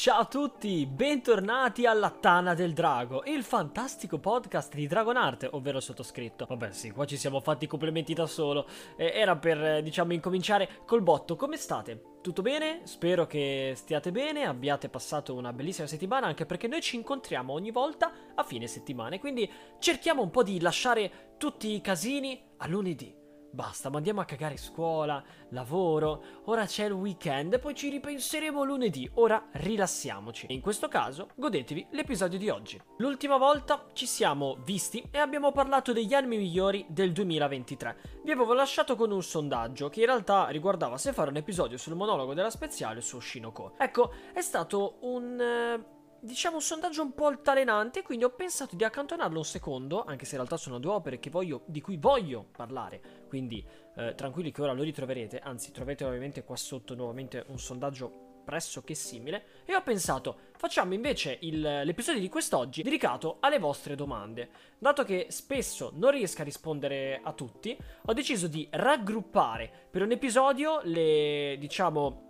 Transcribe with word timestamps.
Ciao 0.00 0.20
a 0.20 0.26
tutti, 0.26 0.86
bentornati 0.86 1.84
alla 1.84 2.10
Tana 2.10 2.54
del 2.54 2.72
Drago, 2.72 3.24
il 3.24 3.42
fantastico 3.42 4.20
podcast 4.20 4.72
di 4.72 4.86
Dragonarte, 4.86 5.48
ovvero 5.50 5.80
sottoscritto. 5.80 6.46
Vabbè 6.48 6.70
sì, 6.70 6.92
qua 6.92 7.04
ci 7.04 7.16
siamo 7.16 7.40
fatti 7.40 7.64
i 7.64 7.66
complimenti 7.66 8.14
da 8.14 8.26
solo. 8.26 8.68
Eh, 8.96 9.10
era 9.12 9.34
per, 9.34 9.60
eh, 9.60 9.82
diciamo, 9.82 10.12
incominciare 10.12 10.68
col 10.86 11.02
botto. 11.02 11.34
Come 11.34 11.56
state? 11.56 12.20
Tutto 12.22 12.42
bene? 12.42 12.82
Spero 12.84 13.26
che 13.26 13.72
stiate 13.74 14.12
bene, 14.12 14.44
abbiate 14.44 14.88
passato 14.88 15.34
una 15.34 15.52
bellissima 15.52 15.88
settimana, 15.88 16.28
anche 16.28 16.46
perché 16.46 16.68
noi 16.68 16.80
ci 16.80 16.94
incontriamo 16.94 17.52
ogni 17.52 17.72
volta 17.72 18.12
a 18.36 18.44
fine 18.44 18.68
settimana, 18.68 19.18
quindi 19.18 19.50
cerchiamo 19.80 20.22
un 20.22 20.30
po' 20.30 20.44
di 20.44 20.60
lasciare 20.60 21.34
tutti 21.38 21.74
i 21.74 21.80
casini 21.80 22.40
a 22.58 22.68
lunedì. 22.68 23.12
Basta, 23.50 23.88
ma 23.88 23.96
andiamo 23.96 24.20
a 24.20 24.24
cagare 24.24 24.56
scuola, 24.56 25.22
lavoro, 25.50 26.22
ora 26.44 26.66
c'è 26.66 26.84
il 26.84 26.92
weekend 26.92 27.58
poi 27.58 27.74
ci 27.74 27.88
ripenseremo 27.88 28.62
lunedì. 28.62 29.10
Ora 29.14 29.48
rilassiamoci. 29.52 30.46
E 30.46 30.54
in 30.54 30.60
questo 30.60 30.88
caso 30.88 31.30
godetevi 31.34 31.88
l'episodio 31.90 32.38
di 32.38 32.50
oggi. 32.50 32.80
L'ultima 32.98 33.36
volta 33.36 33.86
ci 33.94 34.06
siamo 34.06 34.58
visti 34.64 35.02
e 35.10 35.18
abbiamo 35.18 35.50
parlato 35.50 35.92
degli 35.92 36.14
anime 36.14 36.36
migliori 36.36 36.84
del 36.88 37.12
2023. 37.12 37.96
Vi 38.24 38.30
avevo 38.30 38.52
lasciato 38.52 38.96
con 38.96 39.10
un 39.10 39.22
sondaggio 39.22 39.88
che 39.88 40.00
in 40.00 40.06
realtà 40.06 40.48
riguardava 40.48 40.98
se 40.98 41.12
fare 41.12 41.30
un 41.30 41.36
episodio 41.36 41.78
sul 41.78 41.94
monologo 41.94 42.34
della 42.34 42.50
speziale 42.50 43.00
su 43.00 43.18
Shinoko. 43.18 43.74
Ecco, 43.78 44.12
è 44.32 44.40
stato 44.40 44.98
un... 45.00 45.40
Eh 45.40 45.97
diciamo 46.20 46.56
un 46.56 46.62
sondaggio 46.62 47.02
un 47.02 47.14
po' 47.14 47.26
altalenante, 47.26 48.02
quindi 48.02 48.24
ho 48.24 48.30
pensato 48.30 48.76
di 48.76 48.84
accantonarlo 48.84 49.38
un 49.38 49.44
secondo, 49.44 50.04
anche 50.04 50.24
se 50.24 50.32
in 50.32 50.38
realtà 50.38 50.56
sono 50.56 50.78
due 50.78 50.92
opere 50.92 51.20
voglio, 51.30 51.62
di 51.66 51.80
cui 51.80 51.96
voglio 51.96 52.46
parlare, 52.56 53.00
quindi 53.28 53.64
eh, 53.96 54.14
tranquilli 54.14 54.50
che 54.50 54.62
ora 54.62 54.72
lo 54.72 54.82
ritroverete, 54.82 55.38
anzi 55.38 55.70
troverete 55.72 56.04
ovviamente 56.04 56.42
qua 56.42 56.56
sotto 56.56 56.94
nuovamente 56.94 57.44
un 57.48 57.58
sondaggio 57.58 58.26
pressoché 58.44 58.94
simile, 58.94 59.44
e 59.66 59.76
ho 59.76 59.82
pensato 59.82 60.38
facciamo 60.56 60.94
invece 60.94 61.36
il, 61.42 61.60
l'episodio 61.60 62.20
di 62.20 62.30
quest'oggi 62.30 62.82
dedicato 62.82 63.36
alle 63.40 63.58
vostre 63.58 63.94
domande. 63.94 64.48
Dato 64.78 65.04
che 65.04 65.26
spesso 65.28 65.92
non 65.94 66.12
riesco 66.12 66.40
a 66.40 66.44
rispondere 66.44 67.20
a 67.22 67.32
tutti, 67.34 67.76
ho 68.06 68.12
deciso 68.14 68.46
di 68.48 68.66
raggruppare 68.70 69.70
per 69.90 70.00
un 70.00 70.12
episodio 70.12 70.80
le, 70.84 71.56
diciamo, 71.58 72.22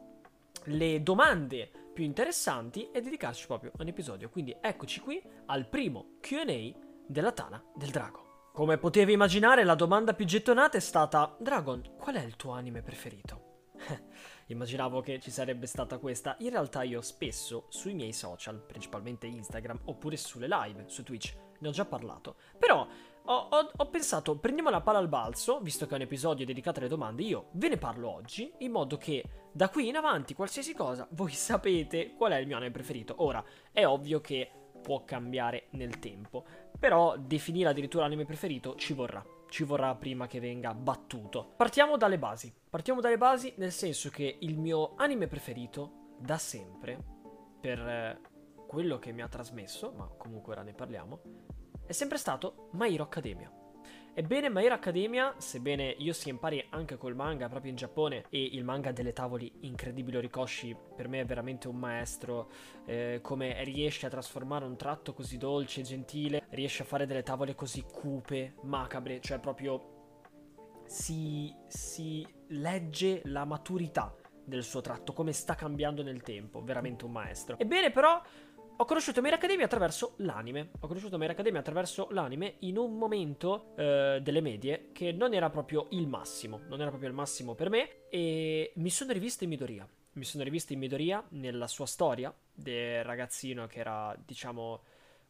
le 0.64 1.02
domande 1.04 1.70
più 1.98 2.06
interessanti 2.06 2.92
e 2.92 3.00
dedicarci 3.00 3.48
proprio 3.48 3.72
a 3.77 3.82
un 3.82 3.88
episodio. 3.88 4.30
Quindi 4.30 4.56
eccoci 4.60 5.00
qui 5.00 5.20
al 5.46 5.66
primo 5.66 6.18
QA 6.20 6.70
della 7.04 7.32
Tana 7.32 7.60
del 7.74 7.91
Drago. 7.91 8.50
Come 8.52 8.78
potevi 8.78 9.14
immaginare, 9.14 9.64
la 9.64 9.74
domanda 9.74 10.14
più 10.14 10.24
gettonata 10.24 10.76
è 10.76 10.80
stata: 10.80 11.34
Dragon, 11.41 11.96
qual 11.98 12.14
è 12.14 12.22
il 12.22 12.36
tuo 12.36 12.52
anime 12.52 12.82
preferito? 12.82 13.70
Immaginavo 14.46 15.00
che 15.00 15.19
ci 15.19 15.32
sarebbe 15.32 15.66
stata 15.66 15.98
questa. 15.98 16.36
In 16.38 16.50
realtà, 16.50 16.84
io 16.84 17.00
spesso 17.00 17.66
sui 17.69 17.94
miei 17.94 18.12
social, 18.12 18.62
principalmente 18.64 19.26
Instagram, 19.26 19.80
oppure 19.86 20.16
sulle 20.16 20.46
live 20.48 20.84
su 20.86 21.02
Twitch, 21.02 21.36
ne 21.58 21.66
ho 21.66 21.72
già 21.72 21.84
parlato. 21.84 22.36
Però 22.56 22.86
ho, 23.30 23.48
ho, 23.50 23.70
ho, 23.76 23.86
pensato, 23.88 24.38
prendiamo 24.38 24.70
la 24.70 24.80
palla 24.80 24.98
al 24.98 25.08
balzo, 25.08 25.60
visto 25.60 25.86
che 25.86 25.92
è 25.92 25.96
un 25.96 26.02
episodio 26.02 26.46
dedicato 26.46 26.78
alle 26.78 26.88
domande, 26.88 27.22
io 27.22 27.48
ve 27.52 27.68
ne 27.68 27.76
parlo 27.76 28.10
oggi, 28.10 28.50
in 28.58 28.70
modo 28.70 28.96
che 28.96 29.22
da 29.52 29.68
qui 29.68 29.88
in 29.88 29.96
avanti, 29.96 30.34
qualsiasi 30.34 30.74
cosa, 30.74 31.06
voi 31.12 31.32
sapete 31.32 32.14
qual 32.14 32.32
è 32.32 32.36
il 32.36 32.46
mio 32.46 32.56
anime 32.56 32.70
preferito. 32.70 33.16
Ora, 33.18 33.44
è 33.70 33.84
ovvio 33.84 34.20
che 34.20 34.50
può 34.80 35.04
cambiare 35.04 35.66
nel 35.72 35.98
tempo, 35.98 36.44
però 36.78 37.16
definire 37.18 37.68
addirittura 37.68 38.04
l'anime 38.04 38.24
preferito 38.24 38.76
ci 38.76 38.94
vorrà. 38.94 39.22
Ci 39.50 39.64
vorrà 39.64 39.94
prima 39.94 40.26
che 40.26 40.40
venga 40.40 40.72
battuto. 40.72 41.52
Partiamo 41.56 41.96
dalle 41.96 42.18
basi. 42.18 42.52
Partiamo 42.68 43.00
dalle 43.00 43.18
basi 43.18 43.52
nel 43.56 43.72
senso 43.72 44.08
che 44.08 44.38
il 44.40 44.58
mio 44.58 44.94
anime 44.96 45.26
preferito, 45.26 46.14
da 46.18 46.38
sempre, 46.38 46.98
per 47.60 47.78
eh, 47.78 48.20
quello 48.66 48.98
che 48.98 49.12
mi 49.12 49.20
ha 49.20 49.28
trasmesso, 49.28 49.92
ma 49.96 50.06
comunque 50.16 50.52
ora 50.52 50.62
ne 50.62 50.74
parliamo, 50.74 51.20
è 51.89 51.92
sempre 51.92 52.19
stato 52.19 52.69
My 52.72 52.92
Hero 52.92 53.05
Academia. 53.05 53.50
Ebbene, 54.12 54.50
My 54.50 54.62
Hero 54.62 54.75
Academia, 54.75 55.34
sebbene 55.39 55.94
io 55.97 56.12
si 56.12 56.28
impari 56.28 56.62
anche 56.69 56.99
col 56.99 57.15
manga 57.15 57.49
proprio 57.49 57.71
in 57.71 57.78
Giappone 57.78 58.26
e 58.28 58.43
il 58.44 58.62
manga 58.62 58.93
delle 58.93 59.15
tavoli 59.15 59.50
incredibile 59.60 60.19
Orikoshi 60.19 60.77
per 60.94 61.09
me 61.09 61.21
è 61.21 61.25
veramente 61.25 61.66
un 61.66 61.77
maestro, 61.77 62.50
eh, 62.84 63.21
come 63.22 63.65
riesce 63.65 64.04
a 64.04 64.10
trasformare 64.10 64.66
un 64.66 64.77
tratto 64.77 65.15
così 65.15 65.38
dolce 65.38 65.81
e 65.81 65.84
gentile, 65.84 66.44
riesce 66.50 66.82
a 66.82 66.84
fare 66.87 67.06
delle 67.06 67.22
tavole 67.22 67.54
così 67.54 67.82
cupe, 67.82 68.56
macabre, 68.65 69.21
cioè 69.21 69.38
proprio 69.38 70.82
si, 70.84 71.54
si 71.69 72.27
legge 72.48 73.22
la 73.25 73.47
maturità 73.47 74.15
del 74.44 74.62
suo 74.62 74.82
tratto, 74.82 75.15
come 75.15 75.32
sta 75.32 75.54
cambiando 75.54 76.03
nel 76.03 76.22
tempo, 76.22 76.62
veramente 76.62 77.06
un 77.06 77.12
maestro. 77.12 77.59
Ebbene 77.59 77.91
però 77.91 78.21
ho 78.81 78.84
conosciuto 78.84 79.21
Mera 79.21 79.34
Academia 79.34 79.65
attraverso 79.65 80.15
l'anime. 80.19 80.71
Ho 80.78 80.87
conosciuto 80.87 81.19
Mera 81.19 81.33
Academia 81.33 81.59
attraverso 81.59 82.06
l'anime 82.12 82.56
in 82.61 82.78
un 82.78 82.97
momento 82.97 83.75
eh, 83.77 84.21
delle 84.22 84.41
medie 84.41 84.91
che 84.93 85.11
non 85.11 85.34
era 85.34 85.50
proprio 85.50 85.89
il 85.91 86.06
massimo. 86.06 86.61
Non 86.69 86.81
era 86.81 86.89
proprio 86.89 87.09
il 87.09 87.15
massimo 87.15 87.55
per 87.56 87.71
me. 87.71 88.09
E 88.09 88.72
mi 88.77 88.91
sono 88.91 89.12
rivisto 89.12 89.43
in 89.43 89.50
Midoriya. 89.50 89.89
Mi 90.12 90.22
sono 90.22 90.44
rivisto 90.44 90.75
in 90.75 90.78
Midoriya 90.78 91.25
nella 91.31 91.66
sua 91.66 91.87
storia 91.87 92.33
del 92.55 93.03
ragazzino 93.03 93.66
che 93.66 93.81
era, 93.81 94.16
diciamo, 94.25 94.83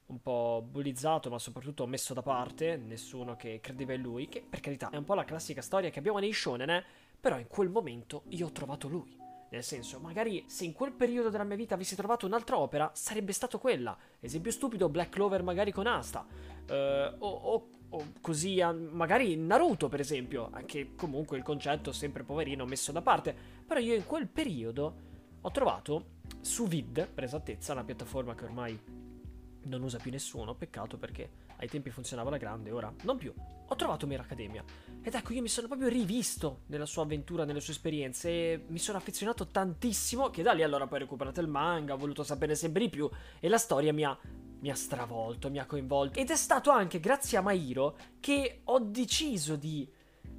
un 0.07 0.21
po' 0.21 0.63
bullizzato, 0.69 1.31
ma 1.31 1.39
soprattutto 1.39 1.87
messo 1.87 2.13
da 2.13 2.23
parte. 2.23 2.77
Nessuno 2.77 3.35
che 3.35 3.61
credeva 3.63 3.95
in 3.95 4.03
lui. 4.03 4.29
Che 4.29 4.45
per 4.47 4.61
carità 4.61 4.91
è 4.91 4.97
un 4.97 5.05
po' 5.05 5.15
la 5.15 5.25
classica 5.25 5.63
storia 5.63 5.89
che 5.89 6.01
abbiamo 6.01 6.19
nei 6.19 6.35
shonen, 6.35 6.69
eh? 6.69 6.85
Però 7.19 7.39
in 7.39 7.47
quel 7.47 7.71
momento 7.71 8.25
io 8.29 8.47
ho 8.47 8.53
trovato 8.53 8.89
lui. 8.89 9.28
Nel 9.51 9.63
senso, 9.63 9.99
magari 9.99 10.45
se 10.47 10.65
in 10.65 10.73
quel 10.73 10.93
periodo 10.93 11.31
della 11.31 11.45
mia 11.45 11.57
vita 11.57 11.75
avessi 11.75 11.97
trovato 11.97 12.27
un'altra 12.27 12.59
opera, 12.59 12.91
sarebbe 12.95 13.33
stato 13.33 13.59
quella. 13.59 13.97
Esempio 14.21 14.51
stupido, 14.51 14.89
Black 14.89 15.11
Clover 15.11 15.43
magari 15.43 15.73
con 15.73 15.87
Asta. 15.87 16.27
Uh, 16.69 17.15
o, 17.19 17.29
o, 17.29 17.69
o, 17.89 18.05
così, 18.21 18.63
magari 18.91 19.37
Naruto 19.37 19.89
per 19.89 20.01
esempio, 20.01 20.51
anche 20.53 20.95
comunque 20.95 21.39
il 21.39 21.43
concetto 21.43 21.93
sempre 21.93 22.25
poverino 22.25 22.67
messo 22.67 22.93
da 22.93 23.01
parte. 23.01 23.35
Però 23.67 23.81
io 23.81 23.95
in 23.95 24.05
quel 24.05 24.27
periodo 24.27 25.07
ho 25.41 25.51
trovato 25.51 26.17
su 26.41 26.67
Vid, 26.67 27.09
per 27.09 27.25
esattezza, 27.25 27.73
una 27.73 27.85
piattaforma 27.85 28.35
che 28.35 28.45
ormai 28.45 28.79
non 29.63 29.83
usa 29.83 29.99
più 29.99 30.11
nessuno, 30.11 30.55
peccato 30.55 30.99
perché 30.99 31.31
ai 31.57 31.69
tempi 31.69 31.91
funzionava 31.91 32.31
la 32.31 32.37
grande, 32.37 32.71
ora 32.71 32.93
non 33.03 33.17
più. 33.17 33.33
Ho 33.71 33.77
trovato 33.77 34.06
Mira 34.06 34.23
Academia 34.23 34.65
ed 35.03 35.15
ecco 35.15 35.33
io 35.34 35.43
mi 35.43 35.49
sono 35.49 35.67
proprio 35.67 35.89
rivisto 35.89 36.62
nella 36.67 36.87
sua 36.87 37.03
avventura, 37.03 37.45
nelle 37.45 37.61
sue 37.61 37.75
esperienze 37.75 38.31
e 38.31 38.65
mi 38.69 38.79
sono 38.79 38.97
affezionato 38.97 39.47
tantissimo 39.49 40.31
che 40.31 40.43
da 40.43 40.53
lì 40.53 40.62
allora 40.62 40.87
poi 40.87 40.99
ho 40.99 41.03
recuperato 41.03 41.41
il 41.41 41.49
manga, 41.49 41.93
ho 41.93 41.99
voluto 41.99 42.23
sapere 42.23 42.55
sempre 42.55 42.84
di 42.84 42.89
più 42.89 43.09
e 43.39 43.49
la 43.49 43.59
storia 43.59 43.93
mi 43.93 44.05
ha, 44.05 44.19
mi 44.61 44.71
ha 44.71 44.75
stravolto, 44.75 45.51
mi 45.51 45.59
ha 45.59 45.67
coinvolto. 45.67 46.19
Ed 46.19 46.31
è 46.31 46.37
stato 46.37 46.71
anche 46.71 46.99
grazie 46.99 47.37
a 47.37 47.43
Mairo 47.43 47.97
che 48.21 48.62
ho 48.65 48.79
deciso 48.79 49.56
di 49.56 49.87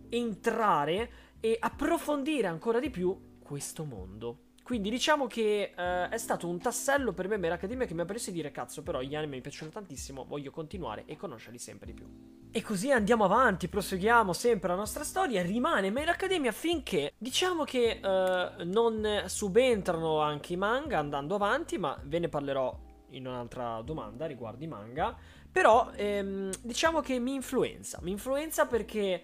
entrare 0.09 1.11
e 1.40 1.56
approfondire 1.59 2.47
ancora 2.47 2.79
di 2.79 2.90
più 2.90 3.38
questo 3.40 3.85
mondo. 3.85 4.48
Quindi 4.69 4.91
diciamo 4.91 5.25
che 5.25 5.74
eh, 5.75 6.09
è 6.09 6.18
stato 6.19 6.47
un 6.47 6.59
tassello 6.59 7.12
per 7.12 7.28
me 7.28 7.38
Mera 7.38 7.56
Academia 7.56 7.88
che 7.88 7.96
mi 7.96 8.02
ha 8.02 8.06
permesso 8.06 8.30
di 8.30 8.35
dire 8.35 8.52
cazzo 8.52 8.84
però 8.84 9.02
gli 9.02 9.16
anime 9.16 9.38
mi 9.38 9.41
piacciono 9.41 9.72
tantissimo, 9.72 10.25
voglio 10.25 10.52
continuare 10.52 11.06
e 11.07 11.18
conoscerli 11.18 11.57
sempre 11.57 11.88
di 11.88 11.94
più. 11.94 12.06
E 12.52 12.62
così 12.62 12.91
andiamo 12.91 13.24
avanti, 13.24 13.68
proseguiamo 13.68 14.31
sempre 14.31 14.69
la 14.69 14.75
nostra 14.75 15.03
storia, 15.03 15.41
rimane 15.41 15.90
Mera 15.90 16.12
Academia 16.12 16.52
finché 16.52 17.13
diciamo 17.18 17.63
che 17.63 18.00
eh, 18.00 18.63
non 18.66 19.24
subentrano 19.25 20.19
anche 20.19 20.53
i 20.53 20.58
manga 20.58 21.00
andando 21.00 21.34
avanti, 21.34 21.79
ma 21.79 22.00
ve 22.03 22.19
ne 22.19 22.29
parlerò 22.29 22.79
in 23.09 23.25
un'altra 23.25 23.81
domanda 23.81 24.28
riguardo 24.28 24.63
i 24.63 24.68
manga. 24.68 25.18
Però 25.52 25.90
ehm, 25.96 26.52
diciamo 26.62 27.02
che 27.02 27.18
mi 27.18 27.34
influenza, 27.34 27.97
mi 28.03 28.12
influenza 28.12 28.68
perché 28.68 29.24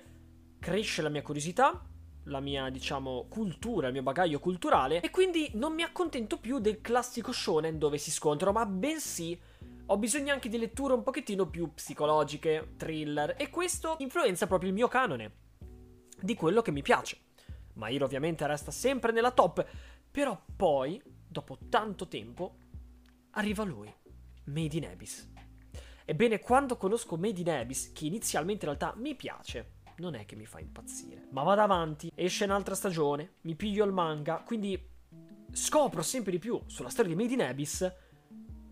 cresce 0.58 1.04
la 1.04 1.10
mia 1.10 1.22
curiosità, 1.22 1.80
la 2.26 2.40
mia, 2.40 2.70
diciamo, 2.70 3.26
cultura, 3.30 3.88
il 3.88 3.94
mio 3.94 4.04
bagaglio 4.04 4.40
culturale 4.40 5.02
e 5.02 5.10
quindi 5.10 5.52
non 5.54 5.74
mi 5.74 5.84
accontento 5.84 6.38
più 6.38 6.60
del 6.60 6.82
classico 6.82 7.32
shonen 7.32 7.78
dove 7.78 7.98
si 7.98 8.12
scontrano, 8.12 8.54
ma 8.54 8.66
bensì 8.66 9.40
ho 9.88 9.98
bisogno 9.98 10.34
anche 10.34 10.50
di 10.50 10.58
letture 10.58 10.94
un 10.94 11.04
pochettino 11.04 11.48
più 11.48 11.74
psicologiche, 11.74 12.74
thriller 12.78 13.36
e 13.38 13.50
questo 13.50 13.96
influenza 14.00 14.48
proprio 14.48 14.70
il 14.70 14.76
mio 14.76 14.88
canone 14.88 15.44
di 16.20 16.34
quello 16.34 16.62
che 16.62 16.72
mi 16.72 16.82
piace. 16.82 17.20
Ma 17.74 17.90
Hiro 17.90 18.06
ovviamente 18.06 18.48
resta 18.48 18.72
sempre 18.72 19.12
nella 19.12 19.32
top, 19.32 19.66
però 20.10 20.40
poi, 20.56 21.02
dopo 21.28 21.60
tanto 21.70 22.08
tempo, 22.08 22.56
arriva 23.32 23.64
lui, 23.64 23.94
Made 24.46 24.78
in 24.78 24.86
Abyss. 24.86 25.28
Ebbene, 26.06 26.40
quando 26.40 26.78
conosco 26.78 27.18
Made 27.18 27.42
in 27.42 27.50
Abyss, 27.50 27.92
che 27.92 28.06
inizialmente 28.06 28.66
in 28.66 28.76
realtà 28.76 28.98
mi 29.00 29.14
piace, 29.16 29.74
non 29.98 30.16
è 30.16 30.26
che 30.26 30.36
mi 30.36 30.46
fa 30.46 30.60
impazzire. 30.60 31.28
Ma 31.32 31.44
vado 31.44 31.62
avanti, 31.62 32.12
esce 32.16 32.46
un'altra 32.46 32.76
stagione, 32.76 33.36
mi 33.42 33.56
piglio 33.56 33.86
il 33.86 33.92
manga, 33.92 34.44
quindi 34.46 34.80
scopro 35.52 36.02
sempre 36.02 36.32
di 36.32 36.40
più 36.40 36.62
sulla 36.66 36.90
storia 36.90 37.16
di 37.16 37.22
Made 37.22 37.34
in 37.34 37.42
Abyss 37.42 37.94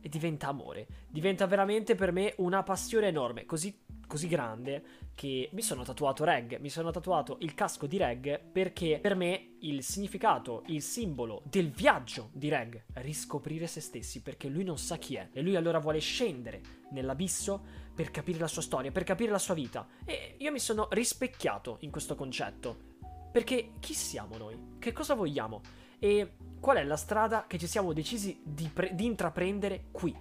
e 0.01 0.09
diventa 0.09 0.47
amore. 0.47 0.87
Diventa 1.09 1.45
veramente 1.45 1.95
per 1.95 2.11
me 2.11 2.33
una 2.37 2.63
passione 2.63 3.07
enorme, 3.07 3.45
così 3.45 3.81
così 4.13 4.27
grande 4.27 4.83
che 5.15 5.49
mi 5.53 5.61
sono 5.61 5.83
tatuato 5.83 6.23
Reg, 6.23 6.59
mi 6.59 6.69
sono 6.69 6.91
tatuato 6.91 7.37
il 7.41 7.55
casco 7.55 7.87
di 7.87 7.97
Reg 7.97 8.39
perché 8.51 8.99
per 9.01 9.15
me 9.15 9.55
il 9.61 9.83
significato, 9.83 10.63
il 10.67 10.83
simbolo 10.83 11.41
del 11.45 11.71
viaggio 11.71 12.29
di 12.31 12.49
Reg 12.49 12.83
riscoprire 12.93 13.65
se 13.65 13.81
stessi 13.81 14.21
perché 14.21 14.49
lui 14.49 14.63
non 14.63 14.77
sa 14.77 14.97
chi 14.97 15.15
è 15.15 15.29
e 15.31 15.41
lui 15.41 15.55
allora 15.55 15.79
vuole 15.79 15.97
scendere 15.99 16.61
nell'abisso 16.91 17.81
per 17.93 18.11
capire 18.11 18.39
la 18.39 18.47
sua 18.47 18.61
storia, 18.61 18.91
per 18.91 19.03
capire 19.03 19.31
la 19.31 19.39
sua 19.39 19.53
vita 19.53 19.87
e 20.05 20.35
io 20.39 20.51
mi 20.51 20.59
sono 20.59 20.87
rispecchiato 20.91 21.77
in 21.81 21.91
questo 21.91 22.15
concetto 22.15 22.91
perché 23.33 23.71
chi 23.79 23.95
siamo 23.95 24.37
noi? 24.37 24.55
Che 24.77 24.91
cosa 24.91 25.15
vogliamo? 25.15 25.61
E 25.97 26.35
qual 26.59 26.77
è 26.77 26.83
la 26.83 26.95
strada 26.95 27.45
che 27.47 27.57
ci 27.57 27.65
siamo 27.65 27.91
decisi 27.91 28.39
di, 28.43 28.69
pre- 28.71 28.93
di 28.93 29.05
intraprendere 29.05 29.85
qui, 29.91 30.15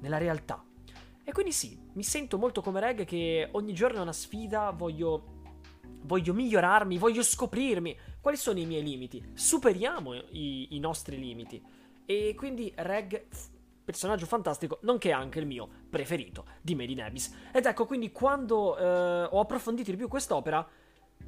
nella 0.00 0.16
realtà? 0.16 0.64
E 1.22 1.30
quindi 1.32 1.52
sì, 1.52 1.78
mi 1.92 2.02
sento 2.02 2.38
molto 2.38 2.62
come 2.62 2.80
Reg 2.80 3.04
che 3.04 3.50
ogni 3.52 3.74
giorno 3.74 3.98
è 3.98 4.00
una 4.00 4.14
sfida, 4.14 4.70
voglio 4.70 5.32
voglio 6.04 6.32
migliorarmi, 6.32 6.96
voglio 6.96 7.22
scoprirmi 7.22 7.96
quali 8.20 8.38
sono 8.38 8.58
i 8.58 8.64
miei 8.64 8.82
limiti. 8.82 9.22
Superiamo 9.34 10.14
i, 10.14 10.68
i 10.70 10.78
nostri 10.78 11.18
limiti. 11.18 11.62
E 12.06 12.34
quindi 12.34 12.72
Reg, 12.74 13.26
personaggio 13.84 14.26
fantastico, 14.26 14.78
nonché 14.82 15.12
anche 15.12 15.38
il 15.38 15.46
mio 15.46 15.68
preferito 15.90 16.46
di 16.60 16.74
Made 16.74 16.92
in 16.92 17.02
Abyss. 17.02 17.32
Ed 17.52 17.66
ecco, 17.66 17.86
quindi 17.86 18.10
quando 18.10 18.76
eh, 18.76 19.28
ho 19.30 19.40
approfondito 19.40 19.90
di 19.90 19.96
più 19.96 20.08
quest'opera, 20.08 20.66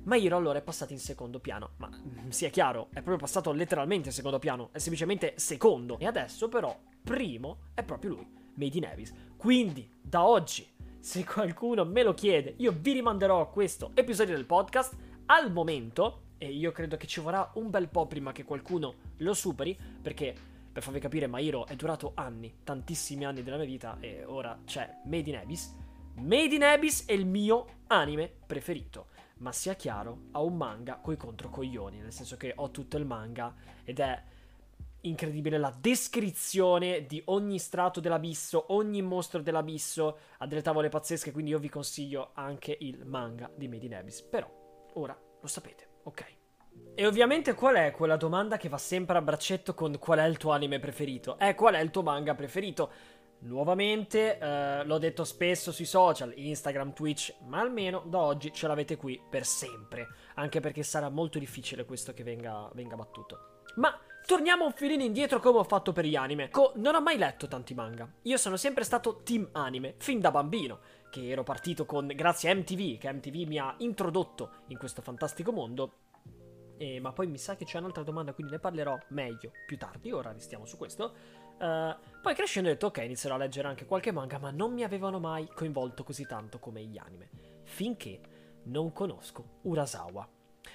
Mairo 0.05 0.37
allora 0.37 0.59
è 0.59 0.63
passato 0.63 0.93
in 0.93 1.01
secondo 1.01 1.41
piano. 1.41 1.71
Ma 1.79 1.89
mm, 1.89 2.29
sia 2.29 2.49
chiaro, 2.49 2.87
è 2.91 3.03
proprio 3.03 3.17
passato 3.17 3.53
letteralmente 3.53 4.09
in 4.09 4.15
secondo 4.15 4.39
piano, 4.39 4.71
è 4.73 4.79
semplicemente 4.79 5.35
secondo. 5.37 5.99
E 5.99 6.07
adesso 6.07 6.49
però, 6.49 6.77
primo 7.03 7.59
è 7.75 7.83
proprio 7.83 8.11
lui. 8.11 8.35
Made 8.55 8.77
in 8.77 8.87
Abyss. 8.87 9.13
Quindi, 9.37 9.89
da 10.01 10.25
oggi, 10.25 10.67
se 10.99 11.25
qualcuno 11.25 11.85
me 11.85 12.03
lo 12.03 12.15
chiede, 12.15 12.55
io 12.59 12.73
vi 12.73 12.93
rimanderò 12.93 13.41
a 13.41 13.49
questo 13.49 13.91
episodio 13.95 14.35
del 14.35 14.47
podcast. 14.47 14.97
Al 15.27 15.53
momento, 15.53 16.23
e 16.39 16.53
io 16.53 16.71
credo 16.73 16.97
che 16.97 17.07
ci 17.07 17.21
vorrà 17.21 17.51
un 17.55 17.71
bel 17.71 17.89
po' 17.89 18.07
prima 18.07 18.33
che 18.33 18.45
qualcuno 18.45 18.95
lo 19.19 19.35
superi, 19.35 19.77
perché 20.01 20.35
per 20.77 20.85
farvi 20.85 21.01
capire, 21.01 21.27
Mairo 21.27 21.67
è 21.67 21.75
durato 21.75 22.13
anni, 22.17 22.59
tantissimi 22.63 23.25
anni 23.25 23.43
della 23.43 23.57
mia 23.57 23.65
vita, 23.65 23.97
e 23.99 24.27
ora 24.27 24.61
c'è 24.67 25.01
Made 25.07 25.31
in 25.31 25.37
Abyss. 25.37 25.75
Made 26.17 26.55
in 26.55 26.63
Abyss 26.63 27.07
è 27.07 27.13
il 27.13 27.25
mio 27.25 27.85
anime 27.87 28.31
preferito. 28.45 29.07
Ma 29.39 29.53
sia 29.53 29.73
chiaro, 29.73 30.25
ha 30.33 30.43
un 30.43 30.55
manga 30.55 30.97
coi 30.99 31.17
controcoglioni, 31.17 32.01
nel 32.01 32.13
senso 32.13 32.37
che 32.37 32.53
ho 32.55 32.71
tutto 32.71 32.99
il 32.99 33.07
manga 33.07 33.55
ed 33.85 34.01
è 34.01 34.23
incredibile 35.01 35.57
la 35.57 35.75
descrizione 35.75 37.07
di 37.07 37.23
ogni 37.25 37.59
strato 37.59 37.99
dell'abisso, 37.99 38.75
ogni 38.75 39.01
mostro 39.01 39.41
dell'abisso, 39.41 40.19
ha 40.37 40.47
delle 40.47 40.61
tavole 40.61 40.91
pazzesche, 40.91 41.33
quindi 41.33 41.53
io 41.53 41.59
vi 41.59 41.71
consiglio 41.71 42.33
anche 42.35 42.77
il 42.79 43.07
manga 43.07 43.51
di 43.57 43.67
Made 43.67 43.87
in 43.87 43.95
Abyss. 43.95 44.21
Però, 44.21 44.91
ora 44.93 45.19
lo 45.41 45.47
sapete, 45.47 45.89
ok? 46.03 46.37
E 46.95 47.07
ovviamente 47.07 47.55
qual 47.55 47.75
è 47.75 47.91
quella 47.91 48.17
domanda 48.17 48.57
che 48.57 48.69
va 48.69 48.79
sempre 48.79 49.19
a 49.19 49.23
braccetto 49.23 49.75
con 49.75 49.99
qual 49.99 50.19
è 50.19 50.25
il 50.25 50.39
tuo 50.39 50.53
anime 50.53 50.79
preferito? 50.79 51.39
Eh, 51.39 51.55
qual 51.55 51.75
è 51.75 51.81
il 51.81 51.91
tuo 51.91 52.03
manga 52.03 52.35
preferito? 52.35 52.91
Nuovamente, 53.41 54.39
eh, 54.39 54.85
l'ho 54.85 54.99
detto 54.99 55.25
spesso 55.25 55.73
sui 55.73 55.85
social, 55.85 56.33
Instagram, 56.35 56.95
Twitch, 56.95 57.35
ma 57.47 57.61
almeno 57.61 58.03
da 58.07 58.19
oggi 58.19 58.53
ce 58.53 58.67
l'avete 58.67 58.97
qui 58.97 59.21
per 59.29 59.45
sempre, 59.45 60.09
anche 60.37 60.61
perché 60.61 60.83
sarà 60.83 61.11
molto 61.11 61.39
difficile 61.39 61.85
questo 61.85 62.15
che 62.15 62.23
venga, 62.23 62.71
venga 62.73 62.97
battuto. 62.97 63.65
Ma 63.77 63.95
Torniamo 64.27 64.65
un 64.65 64.73
filino 64.73 65.05
indietro 65.05 65.39
come 65.39 65.59
ho 65.59 65.63
fatto 65.63 65.93
per 65.93 66.05
gli 66.05 66.17
anime. 66.17 66.51
Co- 66.51 66.73
non 66.75 66.97
ho 66.97 67.01
mai 67.01 67.17
letto 67.17 67.47
tanti 67.47 67.75
manga. 67.75 68.11
Io 68.23 68.37
sono 68.37 68.57
sempre 68.57 68.83
stato 68.83 69.21
team 69.23 69.51
anime, 69.53 69.95
fin 69.99 70.19
da 70.19 70.33
bambino, 70.33 70.81
che 71.11 71.29
ero 71.29 71.45
partito 71.45 71.87
con 71.87 72.09
grazie 72.13 72.51
a 72.51 72.55
MTV, 72.57 72.99
che 72.99 73.13
MTV 73.13 73.47
mi 73.47 73.59
ha 73.59 73.73
introdotto 73.79 74.51
in 74.67 74.79
questo 74.79 75.01
fantastico 75.01 75.53
mondo. 75.53 75.93
E, 76.79 77.01
ma 77.01 77.13
poi 77.13 77.27
mi 77.27 77.39
sa 77.39 77.57
che 77.57 77.65
c'è 77.65 77.79
un'altra 77.79 78.03
domanda, 78.03 78.33
quindi 78.33 78.53
ne 78.53 78.59
parlerò 78.59 78.99
meglio 79.09 79.53
più 79.67 79.77
tardi. 79.77 80.13
Ora 80.13 80.33
restiamo 80.33 80.67
su 80.67 80.77
questo. 80.77 81.15
Uh, 81.59 81.95
poi 82.21 82.35
crescendo 82.35 82.69
ho 82.69 82.73
detto 82.73 82.87
ok, 82.89 82.99
inizierò 82.99 83.35
a 83.35 83.39
leggere 83.39 83.69
anche 83.69 83.87
qualche 83.87 84.13
manga, 84.13 84.39
ma 84.39 84.51
non 84.51 84.75
mi 84.75 84.83
avevano 84.83 85.19
mai 85.19 85.49
coinvolto 85.55 86.05
così 86.05 86.27
tanto 86.27 86.59
come 86.59 86.85
gli 86.85 86.99
anime. 86.99 87.31
Finché 87.63 88.21
non 88.65 88.93
conosco 88.93 89.61
Urasawa. 89.63 90.29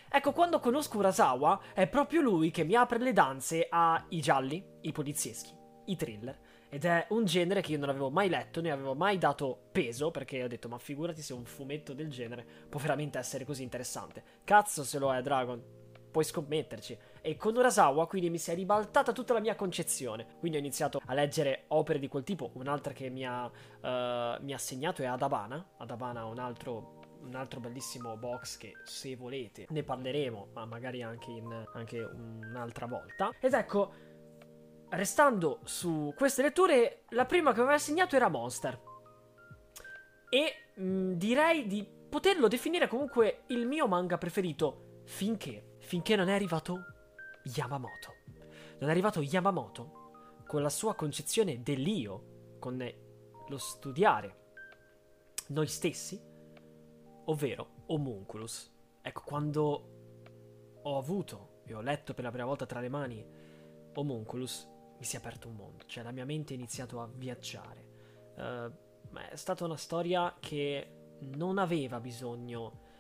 Ecco, 0.10 0.32
quando 0.32 0.60
conosco 0.60 0.98
Urasawa, 0.98 1.62
è 1.74 1.88
proprio 1.88 2.22
lui 2.22 2.52
che 2.52 2.64
mi 2.64 2.76
apre 2.76 2.98
le 2.98 3.14
danze 3.14 3.68
ai 3.70 4.20
gialli, 4.22 4.64
i 4.82 4.92
polizieschi, 4.92 5.54
i 5.86 5.96
thriller. 5.96 6.40
Ed 6.70 6.86
è 6.86 7.06
un 7.10 7.26
genere 7.26 7.62
che 7.62 7.74
io 7.74 7.78
non 7.78 7.90
avevo 7.90 8.10
mai 8.10 8.30
letto, 8.30 8.62
ne 8.62 8.72
avevo 8.72 8.96
mai 8.96 9.18
dato 9.18 9.68
peso, 9.72 10.10
perché 10.10 10.44
ho 10.44 10.48
detto, 10.48 10.70
ma 10.70 10.78
figurati 10.78 11.22
se 11.22 11.34
un 11.34 11.46
fumetto 11.46 11.94
del 11.94 12.10
genere 12.10 12.46
può 12.70 12.80
veramente 12.80 13.20
essere 13.20 13.46
così 13.46 13.64
interessante. 13.64 14.24
Cazzo 14.46 14.84
se 14.84 14.98
lo 14.98 15.14
è, 15.14 15.22
Dragon. 15.22 15.62
Puoi 16.12 16.24
scommetterci. 16.24 16.98
E 17.22 17.38
con 17.38 17.56
Urasawa 17.56 18.06
quindi 18.08 18.30
mi 18.30 18.38
si 18.38 18.52
è 18.52 18.56
ribaltata 18.56 19.14
tutta 19.14 19.34
la 19.34 19.40
mia 19.40 19.56
concezione. 19.56 20.26
Quindi 20.40 20.58
ho 20.58 20.60
iniziato 20.60 21.02
a 21.06 21.14
leggere 21.14 21.64
opere 21.70 22.00
di 22.00 22.08
quel 22.08 22.24
tipo. 22.24 22.52
Un'altra 22.54 22.94
che 22.94 23.10
mi 23.10 23.26
ha, 23.26 23.46
uh, 23.46 24.44
mi 24.44 24.54
ha 24.54 24.58
segnato 24.58 25.02
è 25.02 25.06
Adabana. 25.06 25.66
Adabana 25.78 26.22
è 26.22 26.26
un 26.26 26.40
altro 26.40 27.00
un 27.22 27.36
altro 27.36 27.60
bellissimo 27.60 28.18
box 28.18 28.58
che 28.58 28.74
se 28.84 29.16
volete 29.16 29.68
ne 29.70 29.84
parleremo, 29.84 30.50
ma 30.54 30.66
magari 30.66 31.04
anche, 31.04 31.30
in, 31.30 31.66
anche 31.74 32.00
un'altra 32.00 32.88
volta. 32.88 33.32
Ed 33.40 33.54
ecco, 33.54 33.94
restando 34.90 35.60
su 35.64 36.14
queste 36.16 36.42
letture, 36.42 37.04
la 37.10 37.26
prima 37.26 37.52
che 37.52 37.58
mi 37.58 37.64
aveva 37.64 37.78
segnato 37.78 38.16
era 38.16 38.28
Monster. 38.28 38.80
E 40.30 40.56
mh, 40.76 40.84
mm, 40.84 41.12
direi 41.14 41.68
di 41.68 41.88
poterlo 42.10 42.48
definire 42.48 42.88
comunque 42.88 43.44
il 43.48 43.66
mio 43.66 43.88
manga 43.88 44.18
preferito 44.18 45.02
finché, 45.06 45.71
finché 45.92 46.16
non 46.16 46.30
è 46.30 46.34
arrivato 46.34 46.86
Yamamoto. 47.44 48.14
Non 48.80 48.88
è 48.88 48.92
arrivato 48.92 49.20
Yamamoto 49.20 50.40
con 50.48 50.62
la 50.62 50.70
sua 50.70 50.96
concezione 50.96 51.64
dell'io, 51.64 52.56
con 52.60 52.82
lo 53.50 53.58
studiare 53.58 54.38
noi 55.48 55.68
stessi 55.68 56.18
ovvero 57.26 57.84
Homunculus. 57.88 58.74
Ecco, 59.02 59.22
quando 59.26 60.80
ho 60.82 60.98
avuto 60.98 61.60
e 61.66 61.74
ho 61.74 61.82
letto 61.82 62.14
per 62.14 62.24
la 62.24 62.32
prima 62.32 62.46
volta 62.46 62.66
tra 62.66 62.80
le 62.80 62.88
mani 62.88 63.28
Homunculus, 63.96 64.66
mi 64.98 65.04
si 65.04 65.18
è 65.18 65.20
aperto 65.20 65.50
un 65.50 65.56
mondo, 65.56 65.84
cioè 65.88 66.04
la 66.04 66.12
mia 66.12 66.24
mente 66.24 66.54
ha 66.54 66.56
iniziato 66.56 67.02
a 67.02 67.10
viaggiare. 67.14 67.90
Uh, 68.38 69.20
è 69.30 69.36
stata 69.36 69.66
una 69.66 69.76
storia 69.76 70.38
che 70.40 71.18
non 71.20 71.58
aveva 71.58 72.00
bisogno 72.00 72.91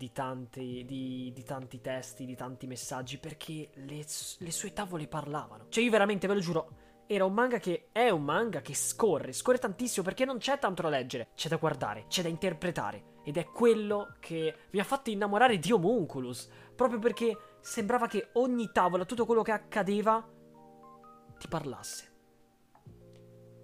di 0.00 0.12
tanti, 0.12 0.82
di, 0.86 1.30
di 1.34 1.42
tanti 1.42 1.82
testi, 1.82 2.24
di 2.24 2.34
tanti 2.34 2.66
messaggi, 2.66 3.18
perché 3.18 3.68
le, 3.74 4.06
le 4.38 4.50
sue 4.50 4.72
tavole 4.72 5.06
parlavano. 5.06 5.66
Cioè 5.68 5.84
io 5.84 5.90
veramente 5.90 6.26
ve 6.26 6.32
lo 6.32 6.40
giuro, 6.40 6.70
era 7.06 7.26
un 7.26 7.34
manga 7.34 7.58
che 7.58 7.88
è 7.92 8.08
un 8.08 8.22
manga 8.22 8.62
che 8.62 8.74
scorre, 8.74 9.34
scorre 9.34 9.58
tantissimo 9.58 10.02
perché 10.02 10.24
non 10.24 10.38
c'è 10.38 10.58
tanto 10.58 10.80
da 10.80 10.88
leggere, 10.88 11.28
c'è 11.34 11.50
da 11.50 11.56
guardare, 11.56 12.06
c'è 12.08 12.22
da 12.22 12.28
interpretare. 12.28 13.18
Ed 13.22 13.36
è 13.36 13.44
quello 13.44 14.14
che 14.20 14.54
mi 14.70 14.80
ha 14.80 14.84
fatto 14.84 15.10
innamorare 15.10 15.58
di 15.58 15.70
Homunculus. 15.70 16.48
Proprio 16.74 16.98
perché 16.98 17.36
sembrava 17.60 18.06
che 18.06 18.30
ogni 18.34 18.70
tavola, 18.72 19.04
tutto 19.04 19.26
quello 19.26 19.42
che 19.42 19.52
accadeva, 19.52 20.26
ti 21.36 21.46
parlasse. 21.46 22.08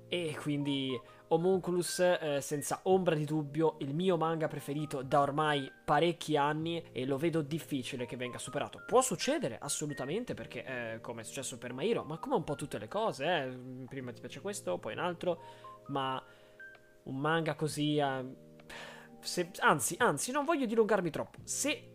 E 0.08 0.36
quindi 0.38 1.00
Homunculus, 1.28 1.98
eh, 1.98 2.38
senza 2.40 2.80
ombra 2.84 3.14
di 3.14 3.24
dubbio, 3.24 3.76
il 3.80 3.94
mio 3.94 4.16
manga 4.16 4.46
preferito 4.46 5.02
da 5.02 5.20
ormai 5.20 5.70
parecchi 5.84 6.36
anni 6.36 6.82
e 6.92 7.04
lo 7.04 7.16
vedo 7.16 7.42
difficile 7.42 8.06
che 8.06 8.16
venga 8.16 8.38
superato. 8.38 8.84
Può 8.86 9.00
succedere, 9.00 9.58
assolutamente, 9.58 10.34
perché 10.34 10.64
eh, 10.64 11.00
come 11.00 11.22
è 11.22 11.24
successo 11.24 11.58
per 11.58 11.72
Mairo, 11.72 12.04
ma 12.04 12.18
come 12.18 12.36
un 12.36 12.44
po' 12.44 12.54
tutte 12.54 12.78
le 12.78 12.88
cose, 12.88 13.24
eh. 13.24 13.58
prima 13.88 14.12
ti 14.12 14.20
piace 14.20 14.40
questo, 14.40 14.78
poi 14.78 14.92
un 14.92 15.00
altro, 15.00 15.40
ma 15.88 16.22
un 17.04 17.16
manga 17.16 17.54
così... 17.54 17.96
Eh, 17.96 18.44
se, 19.20 19.50
anzi, 19.58 19.96
anzi, 19.98 20.30
non 20.30 20.44
voglio 20.44 20.66
dilungarmi 20.66 21.10
troppo. 21.10 21.38
Se 21.42 21.90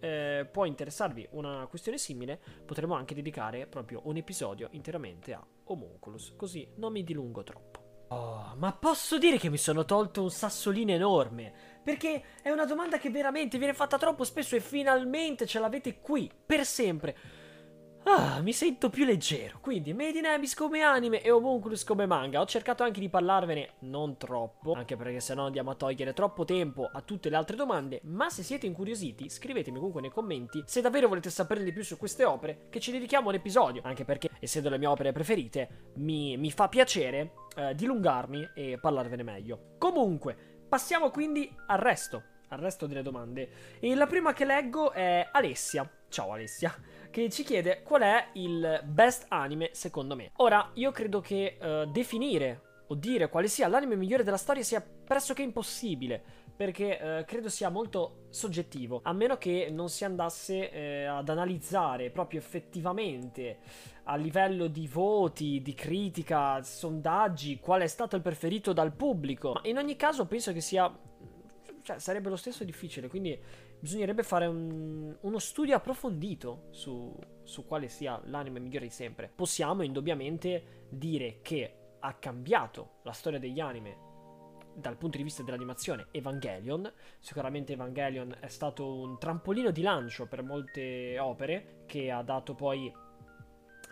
eh, 0.00 0.48
può 0.50 0.64
interessarvi 0.64 1.28
una 1.32 1.66
questione 1.68 1.98
simile, 1.98 2.40
potremo 2.64 2.94
anche 2.94 3.14
dedicare 3.14 3.66
proprio 3.66 4.00
un 4.04 4.16
episodio 4.16 4.68
interamente 4.72 5.32
a 5.32 5.46
Homunculus, 5.64 6.34
così 6.36 6.68
non 6.76 6.92
mi 6.92 7.04
dilungo 7.04 7.42
troppo. 7.42 7.85
Oh, 8.08 8.54
ma 8.56 8.72
posso 8.72 9.18
dire 9.18 9.36
che 9.36 9.50
mi 9.50 9.56
sono 9.56 9.84
tolto 9.84 10.22
un 10.22 10.30
sassolino 10.30 10.92
enorme? 10.92 11.52
Perché 11.82 12.22
è 12.42 12.50
una 12.50 12.64
domanda 12.64 12.98
che 12.98 13.10
veramente 13.10 13.58
viene 13.58 13.74
fatta 13.74 13.98
troppo 13.98 14.24
spesso 14.24 14.54
e 14.54 14.60
finalmente 14.60 15.46
ce 15.46 15.58
l'avete 15.58 16.00
qui, 16.00 16.30
per 16.46 16.64
sempre. 16.64 17.16
Ah, 18.08 18.40
mi 18.40 18.52
sento 18.52 18.88
più 18.88 19.04
leggero. 19.04 19.58
Quindi, 19.60 19.92
Made 19.92 20.18
in 20.18 20.26
Abyss 20.26 20.54
come 20.54 20.82
anime 20.82 21.20
e 21.20 21.32
Homunculus 21.32 21.82
come 21.82 22.06
manga. 22.06 22.40
Ho 22.40 22.46
cercato 22.46 22.84
anche 22.84 23.00
di 23.00 23.08
parlarvene 23.08 23.74
non 23.80 24.16
troppo, 24.16 24.74
anche 24.74 24.94
perché 24.94 25.18
sennò 25.18 25.46
andiamo 25.46 25.72
a 25.72 25.74
togliere 25.74 26.12
troppo 26.12 26.44
tempo 26.44 26.88
a 26.92 27.00
tutte 27.00 27.28
le 27.28 27.34
altre 27.34 27.56
domande. 27.56 28.00
Ma 28.04 28.30
se 28.30 28.44
siete 28.44 28.66
incuriositi, 28.66 29.28
scrivetemi 29.28 29.78
comunque 29.78 30.02
nei 30.02 30.10
commenti 30.10 30.62
se 30.66 30.80
davvero 30.80 31.08
volete 31.08 31.30
sapere 31.30 31.64
di 31.64 31.72
più 31.72 31.82
su 31.82 31.96
queste 31.96 32.24
opere, 32.24 32.68
che 32.70 32.78
ci 32.78 32.92
dedichiamo 32.92 33.30
un 33.30 33.34
episodio. 33.34 33.82
Anche 33.84 34.04
perché, 34.04 34.30
essendo 34.38 34.68
le 34.68 34.78
mie 34.78 34.86
opere 34.86 35.10
preferite, 35.10 35.90
mi, 35.94 36.36
mi 36.36 36.52
fa 36.52 36.68
piacere 36.68 37.32
eh, 37.56 37.74
dilungarmi 37.74 38.50
e 38.54 38.78
parlarvene 38.80 39.22
meglio. 39.22 39.74
Comunque, 39.78 40.54
Passiamo 40.68 41.10
quindi 41.10 41.48
al 41.68 41.78
resto, 41.78 42.22
al 42.48 42.58
resto 42.58 42.86
delle 42.86 43.02
domande. 43.02 43.48
E 43.78 43.94
la 43.94 44.06
prima 44.06 44.32
che 44.32 44.44
leggo 44.44 44.90
è 44.90 45.28
Alessia. 45.30 45.88
Ciao 46.08 46.32
Alessia, 46.32 46.74
che 47.10 47.30
ci 47.30 47.44
chiede 47.44 47.82
qual 47.82 48.02
è 48.02 48.28
il 48.32 48.80
best 48.84 49.26
anime 49.28 49.70
secondo 49.72 50.16
me. 50.16 50.32
Ora, 50.36 50.70
io 50.74 50.90
credo 50.90 51.20
che 51.20 51.56
uh, 51.60 51.90
definire 51.90 52.62
o 52.88 52.94
dire 52.96 53.28
quale 53.28 53.46
sia 53.46 53.68
l'anime 53.68 53.94
migliore 53.94 54.24
della 54.24 54.36
storia 54.36 54.62
sia 54.62 54.80
pressoché 54.80 55.42
impossibile, 55.42 56.22
perché 56.56 56.98
eh, 57.18 57.24
credo 57.24 57.48
sia 57.48 57.68
molto 57.68 58.26
soggettivo, 58.30 59.00
a 59.02 59.12
meno 59.12 59.36
che 59.36 59.68
non 59.70 59.90
si 59.90 60.04
andasse 60.04 60.70
eh, 60.70 61.04
ad 61.04 61.28
analizzare 61.28 62.10
proprio 62.10 62.40
effettivamente 62.40 63.58
a 64.04 64.16
livello 64.16 64.66
di 64.68 64.88
voti, 64.88 65.60
di 65.60 65.74
critica, 65.74 66.62
sondaggi, 66.62 67.58
qual 67.60 67.82
è 67.82 67.86
stato 67.86 68.16
il 68.16 68.22
preferito 68.22 68.72
dal 68.72 68.92
pubblico. 68.92 69.52
Ma 69.52 69.60
in 69.64 69.76
ogni 69.76 69.96
caso 69.96 70.26
penso 70.26 70.52
che 70.52 70.60
sia... 70.60 70.90
cioè 71.82 71.98
sarebbe 71.98 72.30
lo 72.30 72.36
stesso 72.36 72.64
difficile, 72.64 73.08
quindi 73.08 73.38
bisognerebbe 73.78 74.22
fare 74.22 74.46
un, 74.46 75.14
uno 75.20 75.38
studio 75.38 75.76
approfondito 75.76 76.68
su, 76.70 77.14
su 77.42 77.66
quale 77.66 77.88
sia 77.88 78.20
l'anime 78.26 78.60
migliore 78.60 78.86
di 78.86 78.92
sempre. 78.92 79.30
Possiamo 79.34 79.82
indubbiamente 79.82 80.86
dire 80.88 81.40
che 81.42 81.74
ha 82.00 82.14
cambiato 82.14 83.00
la 83.02 83.12
storia 83.12 83.38
degli 83.38 83.60
anime 83.60 84.05
dal 84.76 84.96
punto 84.96 85.16
di 85.16 85.22
vista 85.22 85.42
dell'animazione 85.42 86.06
Evangelion. 86.10 86.90
Sicuramente 87.18 87.72
Evangelion 87.72 88.36
è 88.38 88.48
stato 88.48 89.00
un 89.00 89.18
trampolino 89.18 89.70
di 89.70 89.82
lancio 89.82 90.26
per 90.26 90.42
molte 90.42 91.18
opere 91.18 91.84
che 91.86 92.10
ha 92.10 92.22
dato 92.22 92.54
poi 92.54 92.92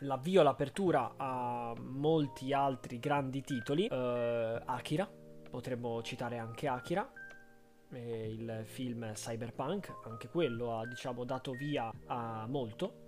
l'avvio, 0.00 0.42
l'apertura 0.42 1.14
a 1.16 1.74
molti 1.78 2.52
altri 2.52 2.98
grandi 2.98 3.42
titoli. 3.42 3.88
Uh, 3.90 4.60
Akira, 4.64 5.08
potremmo 5.50 6.02
citare 6.02 6.38
anche 6.38 6.68
Akira. 6.68 7.10
Il 7.90 8.62
film 8.64 9.12
Cyberpunk, 9.12 10.00
anche 10.04 10.28
quello 10.28 10.78
ha 10.78 10.86
diciamo 10.86 11.24
dato 11.24 11.52
via 11.52 11.92
a 12.06 12.44
molto. 12.48 13.02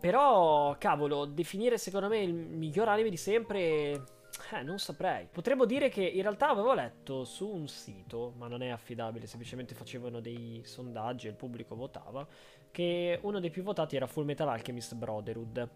Però, 0.00 0.76
cavolo, 0.78 1.24
definire 1.24 1.76
secondo 1.76 2.06
me 2.06 2.18
il 2.18 2.32
miglior 2.32 2.86
anime 2.88 3.10
di 3.10 3.16
sempre 3.16 4.17
eh, 4.52 4.62
non 4.62 4.78
saprei. 4.78 5.28
Potremmo 5.30 5.64
dire 5.64 5.88
che 5.88 6.02
in 6.02 6.22
realtà 6.22 6.48
avevo 6.48 6.74
letto 6.74 7.24
su 7.24 7.48
un 7.48 7.68
sito, 7.68 8.32
ma 8.36 8.48
non 8.48 8.62
è 8.62 8.68
affidabile, 8.68 9.26
semplicemente 9.26 9.74
facevano 9.74 10.20
dei 10.20 10.62
sondaggi 10.64 11.26
e 11.26 11.30
il 11.30 11.36
pubblico 11.36 11.74
votava, 11.74 12.26
che 12.70 13.18
uno 13.22 13.40
dei 13.40 13.50
più 13.50 13.62
votati 13.62 13.96
era 13.96 14.06
Full 14.06 14.24
Metal 14.24 14.48
Alchemist 14.48 14.94
Brotherhood. 14.94 15.68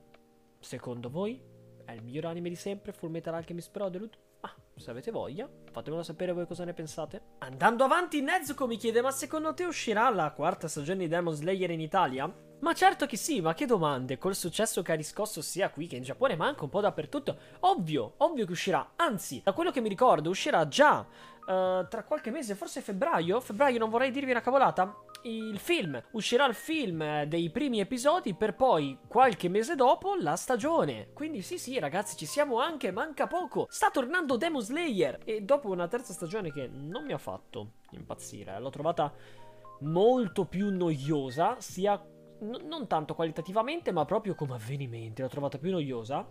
Secondo 0.58 1.10
voi? 1.10 1.40
È 1.84 1.92
il 1.92 2.02
miglior 2.02 2.26
anime 2.26 2.48
di 2.48 2.56
sempre, 2.56 2.92
Full 2.92 3.10
Metal 3.10 3.34
Alchemist 3.34 3.70
Brotherhood? 3.70 4.16
Ah, 4.40 4.54
se 4.74 4.90
avete 4.90 5.10
voglia, 5.10 5.48
fatemelo 5.70 6.02
sapere 6.02 6.32
voi 6.32 6.46
cosa 6.46 6.64
ne 6.64 6.72
pensate. 6.72 7.22
Andando 7.38 7.84
avanti, 7.84 8.20
Nezuko 8.20 8.66
mi 8.66 8.76
chiede, 8.76 9.00
ma 9.00 9.10
secondo 9.10 9.54
te 9.54 9.64
uscirà 9.64 10.08
la 10.10 10.30
quarta 10.32 10.68
stagione 10.68 11.00
di 11.00 11.08
Demon 11.08 11.34
Slayer 11.34 11.70
in 11.70 11.80
Italia? 11.80 12.50
Ma 12.62 12.74
certo 12.74 13.06
che 13.06 13.16
sì, 13.16 13.40
ma 13.40 13.54
che 13.54 13.66
domande, 13.66 14.18
col 14.18 14.36
successo 14.36 14.82
che 14.82 14.92
ha 14.92 14.94
riscosso 14.94 15.42
sia 15.42 15.70
qui 15.70 15.88
che 15.88 15.96
in 15.96 16.04
Giappone, 16.04 16.36
ma 16.36 16.46
anche 16.46 16.62
un 16.62 16.70
po' 16.70 16.80
dappertutto. 16.80 17.36
Ovvio, 17.60 18.14
ovvio 18.18 18.46
che 18.46 18.52
uscirà. 18.52 18.92
Anzi, 18.94 19.40
da 19.42 19.52
quello 19.52 19.72
che 19.72 19.80
mi 19.80 19.88
ricordo, 19.88 20.30
uscirà 20.30 20.68
già 20.68 21.00
uh, 21.00 21.44
tra 21.88 22.04
qualche 22.06 22.30
mese, 22.30 22.54
forse 22.54 22.80
febbraio. 22.80 23.40
Febbraio 23.40 23.80
non 23.80 23.90
vorrei 23.90 24.12
dirvi 24.12 24.30
una 24.30 24.40
cavolata. 24.40 24.96
Il 25.22 25.58
film, 25.58 26.00
uscirà 26.12 26.46
il 26.46 26.54
film 26.54 27.24
dei 27.24 27.50
primi 27.50 27.80
episodi 27.80 28.32
per 28.32 28.54
poi 28.54 28.96
qualche 29.08 29.48
mese 29.48 29.74
dopo 29.74 30.14
la 30.14 30.36
stagione. 30.36 31.08
Quindi 31.12 31.42
sì 31.42 31.58
sì 31.58 31.80
ragazzi 31.80 32.16
ci 32.16 32.26
siamo 32.26 32.60
anche, 32.60 32.92
manca 32.92 33.26
poco. 33.26 33.66
Sta 33.70 33.90
tornando 33.90 34.36
Demon 34.36 34.62
Slayer 34.62 35.18
e 35.24 35.40
dopo 35.40 35.68
una 35.68 35.88
terza 35.88 36.12
stagione 36.12 36.52
che 36.52 36.68
non 36.68 37.04
mi 37.04 37.12
ha 37.12 37.18
fatto 37.18 37.72
impazzire, 37.90 38.58
l'ho 38.60 38.70
trovata 38.70 39.12
molto 39.80 40.44
più 40.44 40.70
noiosa 40.70 41.56
sia 41.58 42.00
n- 42.42 42.66
non 42.66 42.86
tanto 42.86 43.14
qualitativamente, 43.14 43.92
ma 43.92 44.04
proprio 44.04 44.34
come 44.34 44.54
avvenimenti. 44.54 45.22
L'ho 45.22 45.28
trovata 45.28 45.58
più 45.58 45.70
noiosa. 45.70 46.28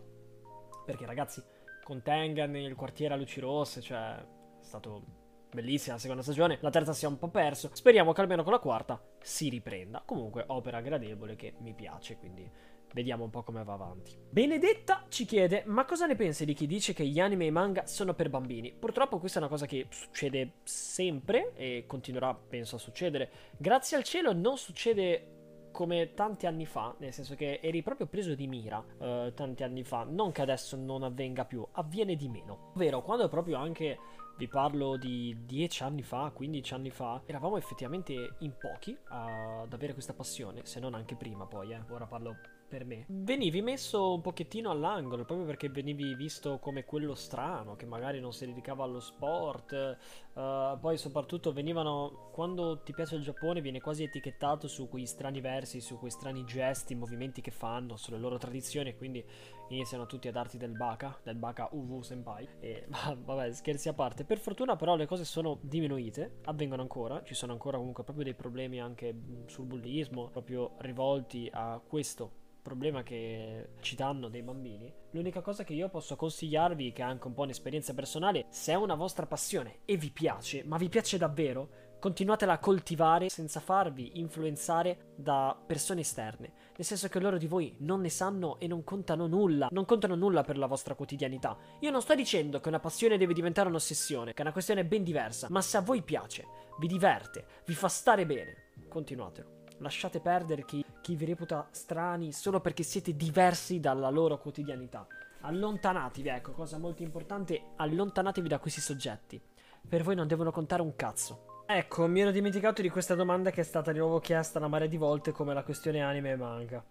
Perché, 0.85 1.05
ragazzi, 1.05 1.43
con 1.83 2.01
Tengan 2.01 2.51
nel 2.51 2.75
quartiere 2.75 3.13
a 3.13 3.17
luci 3.17 3.39
rosse, 3.39 3.81
cioè, 3.81 4.15
è 4.15 4.25
stato 4.63 5.19
bellissima 5.51 5.95
la 5.95 6.01
seconda 6.01 6.21
stagione. 6.21 6.57
La 6.61 6.69
terza 6.69 6.93
si 6.93 7.05
è 7.05 7.07
un 7.07 7.17
po' 7.17 7.29
perso. 7.29 7.69
Speriamo 7.73 8.13
che 8.13 8.21
almeno 8.21 8.43
con 8.43 8.51
la 8.53 8.59
quarta 8.59 9.01
si 9.21 9.49
riprenda. 9.49 10.01
Comunque, 10.05 10.43
opera 10.47 10.81
gradevole 10.81 11.35
che 11.35 11.55
mi 11.59 11.73
piace, 11.73 12.17
quindi 12.17 12.49
vediamo 12.93 13.23
un 13.23 13.29
po' 13.29 13.43
come 13.43 13.63
va 13.63 13.73
avanti. 13.73 14.17
Benedetta 14.29 15.05
ci 15.09 15.25
chiede: 15.25 15.63
Ma 15.67 15.85
cosa 15.85 16.05
ne 16.05 16.15
pensi 16.15 16.45
di 16.45 16.53
chi 16.53 16.67
dice 16.67 16.93
che 16.93 17.05
gli 17.05 17.19
anime 17.19 17.45
e 17.45 17.47
i 17.47 17.51
manga 17.51 17.85
sono 17.85 18.13
per 18.13 18.29
bambini? 18.29 18.73
Purtroppo 18.73 19.19
questa 19.19 19.39
è 19.39 19.41
una 19.41 19.51
cosa 19.51 19.65
che 19.65 19.87
succede 19.89 20.53
sempre 20.63 21.53
e 21.55 21.85
continuerà, 21.87 22.33
penso, 22.33 22.77
a 22.77 22.79
succedere. 22.79 23.29
Grazie 23.57 23.97
al 23.97 24.03
cielo 24.03 24.33
non 24.33 24.57
succede 24.57 25.39
come 25.71 26.13
tanti 26.13 26.45
anni 26.45 26.65
fa, 26.65 26.95
nel 26.99 27.13
senso 27.13 27.35
che 27.35 27.59
eri 27.61 27.81
proprio 27.81 28.07
preso 28.07 28.35
di 28.35 28.47
mira 28.47 28.77
uh, 28.77 29.33
tanti 29.33 29.63
anni 29.63 29.83
fa, 29.83 30.03
non 30.07 30.31
che 30.31 30.41
adesso 30.41 30.75
non 30.75 31.03
avvenga 31.03 31.45
più, 31.45 31.65
avviene 31.73 32.15
di 32.15 32.27
meno. 32.27 32.71
Ovvero, 32.75 33.01
quando 33.01 33.27
proprio 33.27 33.57
anche 33.57 33.97
vi 34.37 34.47
parlo 34.47 34.97
di 34.97 35.45
10 35.45 35.83
anni 35.83 36.03
fa, 36.03 36.31
15 36.33 36.73
anni 36.73 36.89
fa, 36.89 37.21
eravamo 37.25 37.57
effettivamente 37.57 38.35
in 38.39 38.53
pochi 38.57 38.97
ad 39.09 39.71
avere 39.71 39.93
questa 39.93 40.13
passione, 40.13 40.65
se 40.65 40.79
non 40.79 40.93
anche 40.93 41.15
prima 41.15 41.45
poi, 41.45 41.73
eh. 41.73 41.81
Ora 41.89 42.05
parlo 42.05 42.35
per 42.71 42.85
me. 42.85 43.03
Venivi 43.09 43.61
messo 43.61 44.13
un 44.13 44.21
pochettino 44.21 44.71
all'angolo 44.71 45.25
proprio 45.25 45.45
perché 45.45 45.67
venivi 45.67 46.15
visto 46.15 46.57
come 46.59 46.85
quello 46.85 47.15
strano 47.15 47.75
che 47.75 47.85
magari 47.85 48.21
non 48.21 48.31
si 48.31 48.45
dedicava 48.45 48.85
allo 48.85 49.01
sport. 49.01 49.97
Uh, 50.31 50.79
poi 50.79 50.97
soprattutto 50.97 51.51
venivano 51.51 52.29
quando 52.31 52.81
ti 52.81 52.93
piace 52.93 53.15
il 53.15 53.23
Giappone 53.23 53.59
viene 53.59 53.81
quasi 53.81 54.03
etichettato 54.03 54.69
su 54.69 54.87
quei 54.87 55.05
strani 55.05 55.41
versi, 55.41 55.81
su 55.81 55.99
quei 55.99 56.11
strani 56.11 56.45
gesti, 56.45 56.95
movimenti 56.95 57.41
che 57.41 57.51
fanno, 57.51 57.97
sulle 57.97 58.17
loro 58.17 58.37
tradizioni 58.37 58.91
e 58.91 58.95
quindi 58.95 59.21
iniziano 59.67 60.05
tutti 60.05 60.29
a 60.29 60.31
darti 60.31 60.57
del 60.57 60.71
baka, 60.71 61.19
del 61.23 61.35
baka 61.35 61.67
uvu 61.73 62.01
senpai. 62.01 62.47
E 62.61 62.87
vabbè, 62.87 63.51
scherzi 63.51 63.89
a 63.89 63.93
parte. 63.93 64.23
Per 64.23 64.39
fortuna 64.39 64.77
però 64.77 64.95
le 64.95 65.07
cose 65.07 65.25
sono 65.25 65.59
diminuite, 65.61 66.37
avvengono 66.45 66.83
ancora, 66.83 67.21
ci 67.23 67.33
sono 67.33 67.51
ancora 67.51 67.75
comunque 67.77 68.05
proprio 68.05 68.23
dei 68.23 68.33
problemi 68.33 68.79
anche 68.79 69.13
sul 69.47 69.65
bullismo, 69.65 70.29
proprio 70.29 70.75
rivolti 70.77 71.49
a 71.51 71.81
questo 71.85 72.39
problema 72.61 73.03
che 73.03 73.69
ci 73.81 73.95
danno 73.95 74.29
dei 74.29 74.43
bambini, 74.43 74.93
l'unica 75.11 75.41
cosa 75.41 75.63
che 75.63 75.73
io 75.73 75.89
posso 75.89 76.15
consigliarvi, 76.15 76.91
che 76.91 77.01
è 77.01 77.05
anche 77.05 77.27
un 77.27 77.33
po' 77.33 77.43
un'esperienza 77.43 77.93
personale, 77.93 78.45
se 78.49 78.71
è 78.71 78.75
una 78.75 78.95
vostra 78.95 79.25
passione 79.25 79.79
e 79.85 79.97
vi 79.97 80.11
piace, 80.11 80.63
ma 80.63 80.77
vi 80.77 80.89
piace 80.89 81.17
davvero, 81.17 81.89
continuatela 81.99 82.53
a 82.53 82.59
coltivare 82.59 83.29
senza 83.29 83.59
farvi 83.59 84.19
influenzare 84.19 85.13
da 85.15 85.55
persone 85.65 86.01
esterne, 86.01 86.53
nel 86.75 86.85
senso 86.85 87.07
che 87.07 87.19
loro 87.19 87.37
di 87.37 87.45
voi 87.45 87.75
non 87.79 88.01
ne 88.01 88.09
sanno 88.09 88.59
e 88.59 88.67
non 88.67 88.83
contano 88.83 89.27
nulla, 89.27 89.67
non 89.69 89.85
contano 89.85 90.15
nulla 90.15 90.41
per 90.43 90.57
la 90.57 90.65
vostra 90.65 90.95
quotidianità. 90.95 91.57
Io 91.81 91.91
non 91.91 92.01
sto 92.01 92.15
dicendo 92.15 92.59
che 92.59 92.69
una 92.69 92.79
passione 92.79 93.17
deve 93.17 93.33
diventare 93.33 93.69
un'ossessione, 93.69 94.33
che 94.33 94.39
è 94.39 94.41
una 94.41 94.51
questione 94.51 94.85
ben 94.85 95.03
diversa, 95.03 95.47
ma 95.49 95.61
se 95.61 95.77
a 95.77 95.81
voi 95.81 96.01
piace, 96.01 96.45
vi 96.79 96.87
diverte, 96.87 97.45
vi 97.65 97.73
fa 97.75 97.87
stare 97.87 98.25
bene, 98.25 98.71
continuatelo. 98.87 99.60
Lasciate 99.81 100.19
perdere 100.19 100.63
chi, 100.63 100.85
chi 101.01 101.15
vi 101.15 101.25
reputa 101.25 101.67
strani 101.71 102.31
solo 102.31 102.61
perché 102.61 102.83
siete 102.83 103.15
diversi 103.15 103.79
dalla 103.79 104.09
loro 104.09 104.37
quotidianità. 104.37 105.07
Allontanatevi, 105.41 106.29
ecco, 106.29 106.51
cosa 106.51 106.77
molto 106.77 107.01
importante, 107.01 107.73
allontanatevi 107.77 108.47
da 108.47 108.59
questi 108.59 108.79
soggetti. 108.79 109.41
Per 109.87 110.03
voi 110.03 110.13
non 110.13 110.27
devono 110.27 110.51
contare 110.51 110.83
un 110.83 110.95
cazzo. 110.95 111.63
Ecco, 111.65 112.05
mi 112.05 112.21
ero 112.21 112.29
dimenticato 112.29 112.83
di 112.83 112.89
questa 112.89 113.15
domanda 113.15 113.49
che 113.49 113.61
è 113.61 113.63
stata 113.63 113.91
di 113.91 113.97
nuovo 113.97 114.19
chiesta 114.19 114.59
una 114.59 114.67
marea 114.67 114.87
di 114.87 114.97
volte 114.97 115.31
come 115.31 115.53
la 115.55 115.63
questione 115.63 116.01
anime 116.01 116.31
e 116.31 116.35
manga 116.35 116.85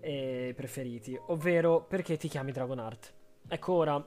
e 0.00 0.52
preferiti, 0.56 1.16
ovvero 1.28 1.84
perché 1.84 2.16
ti 2.16 2.28
chiami 2.28 2.50
Dragonart? 2.50 3.14
Ecco, 3.46 3.72
ora 3.74 4.04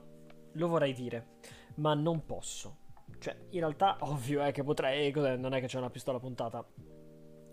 lo 0.52 0.68
vorrei 0.68 0.92
dire, 0.92 1.38
ma 1.76 1.94
non 1.94 2.26
posso. 2.26 2.76
Cioè, 3.18 3.46
in 3.50 3.60
realtà, 3.60 3.96
ovvio 4.00 4.42
è 4.42 4.52
che 4.52 4.62
potrei, 4.62 5.10
non 5.38 5.54
è 5.54 5.60
che 5.60 5.66
c'è 5.66 5.78
una 5.78 5.90
pistola 5.90 6.18
puntata, 6.18 6.64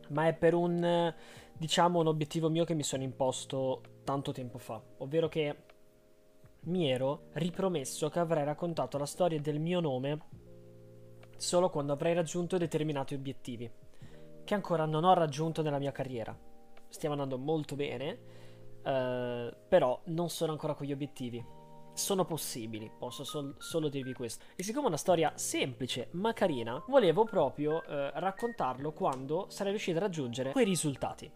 ma 0.10 0.28
è 0.28 0.34
per 0.34 0.54
un, 0.54 1.14
diciamo, 1.54 2.00
un 2.00 2.08
obiettivo 2.08 2.50
mio 2.50 2.66
che 2.66 2.74
mi 2.74 2.84
sono 2.84 3.04
imposto 3.04 3.82
tanto 4.04 4.32
tempo 4.32 4.58
fa, 4.58 4.82
ovvero 4.98 5.28
che 5.28 5.56
mi 6.66 6.90
ero 6.90 7.28
ripromesso 7.34 8.10
che 8.10 8.20
avrei 8.20 8.44
raccontato 8.44 8.98
la 8.98 9.06
storia 9.06 9.40
del 9.40 9.60
mio 9.60 9.80
nome 9.80 10.20
solo 11.38 11.70
quando 11.70 11.94
avrei 11.94 12.14
raggiunto 12.14 12.58
determinati 12.58 13.14
obiettivi, 13.14 13.70
che 14.44 14.54
ancora 14.54 14.86
non 14.86 15.04
ho 15.04 15.14
raggiunto 15.14 15.62
nella 15.62 15.80
mia 15.80 15.92
carriera. 15.92 16.38
Stiamo 16.88 17.16
andando 17.16 17.38
molto 17.38 17.76
bene, 17.76 18.20
eh, 18.82 19.54
però 19.68 20.00
non 20.06 20.30
sono 20.30 20.54
ancora 20.54 20.76
quegli 20.76 20.94
obiettivi 20.94 21.44
sono 21.96 22.26
possibili, 22.26 22.92
posso 22.96 23.24
sol- 23.24 23.56
solo 23.58 23.90
dirvi 23.90 24.14
questo. 24.14 24.46
E 24.56 24.64
siccome 24.64 24.86
è 24.86 24.88
una 24.90 24.98
storia 24.98 25.32
semplice 25.36 26.10
ma 26.12 26.34
carina, 26.34 26.84
volevo 26.88 27.24
proprio 27.24 27.84
eh, 27.84 28.12
raccontarlo 28.14 28.92
quando 28.92 29.48
sarei 29.50 29.72
riuscito 29.72 29.98
a 29.98 30.02
raggiungere 30.02 30.52
quei 30.52 30.66
risultati. 30.66 31.32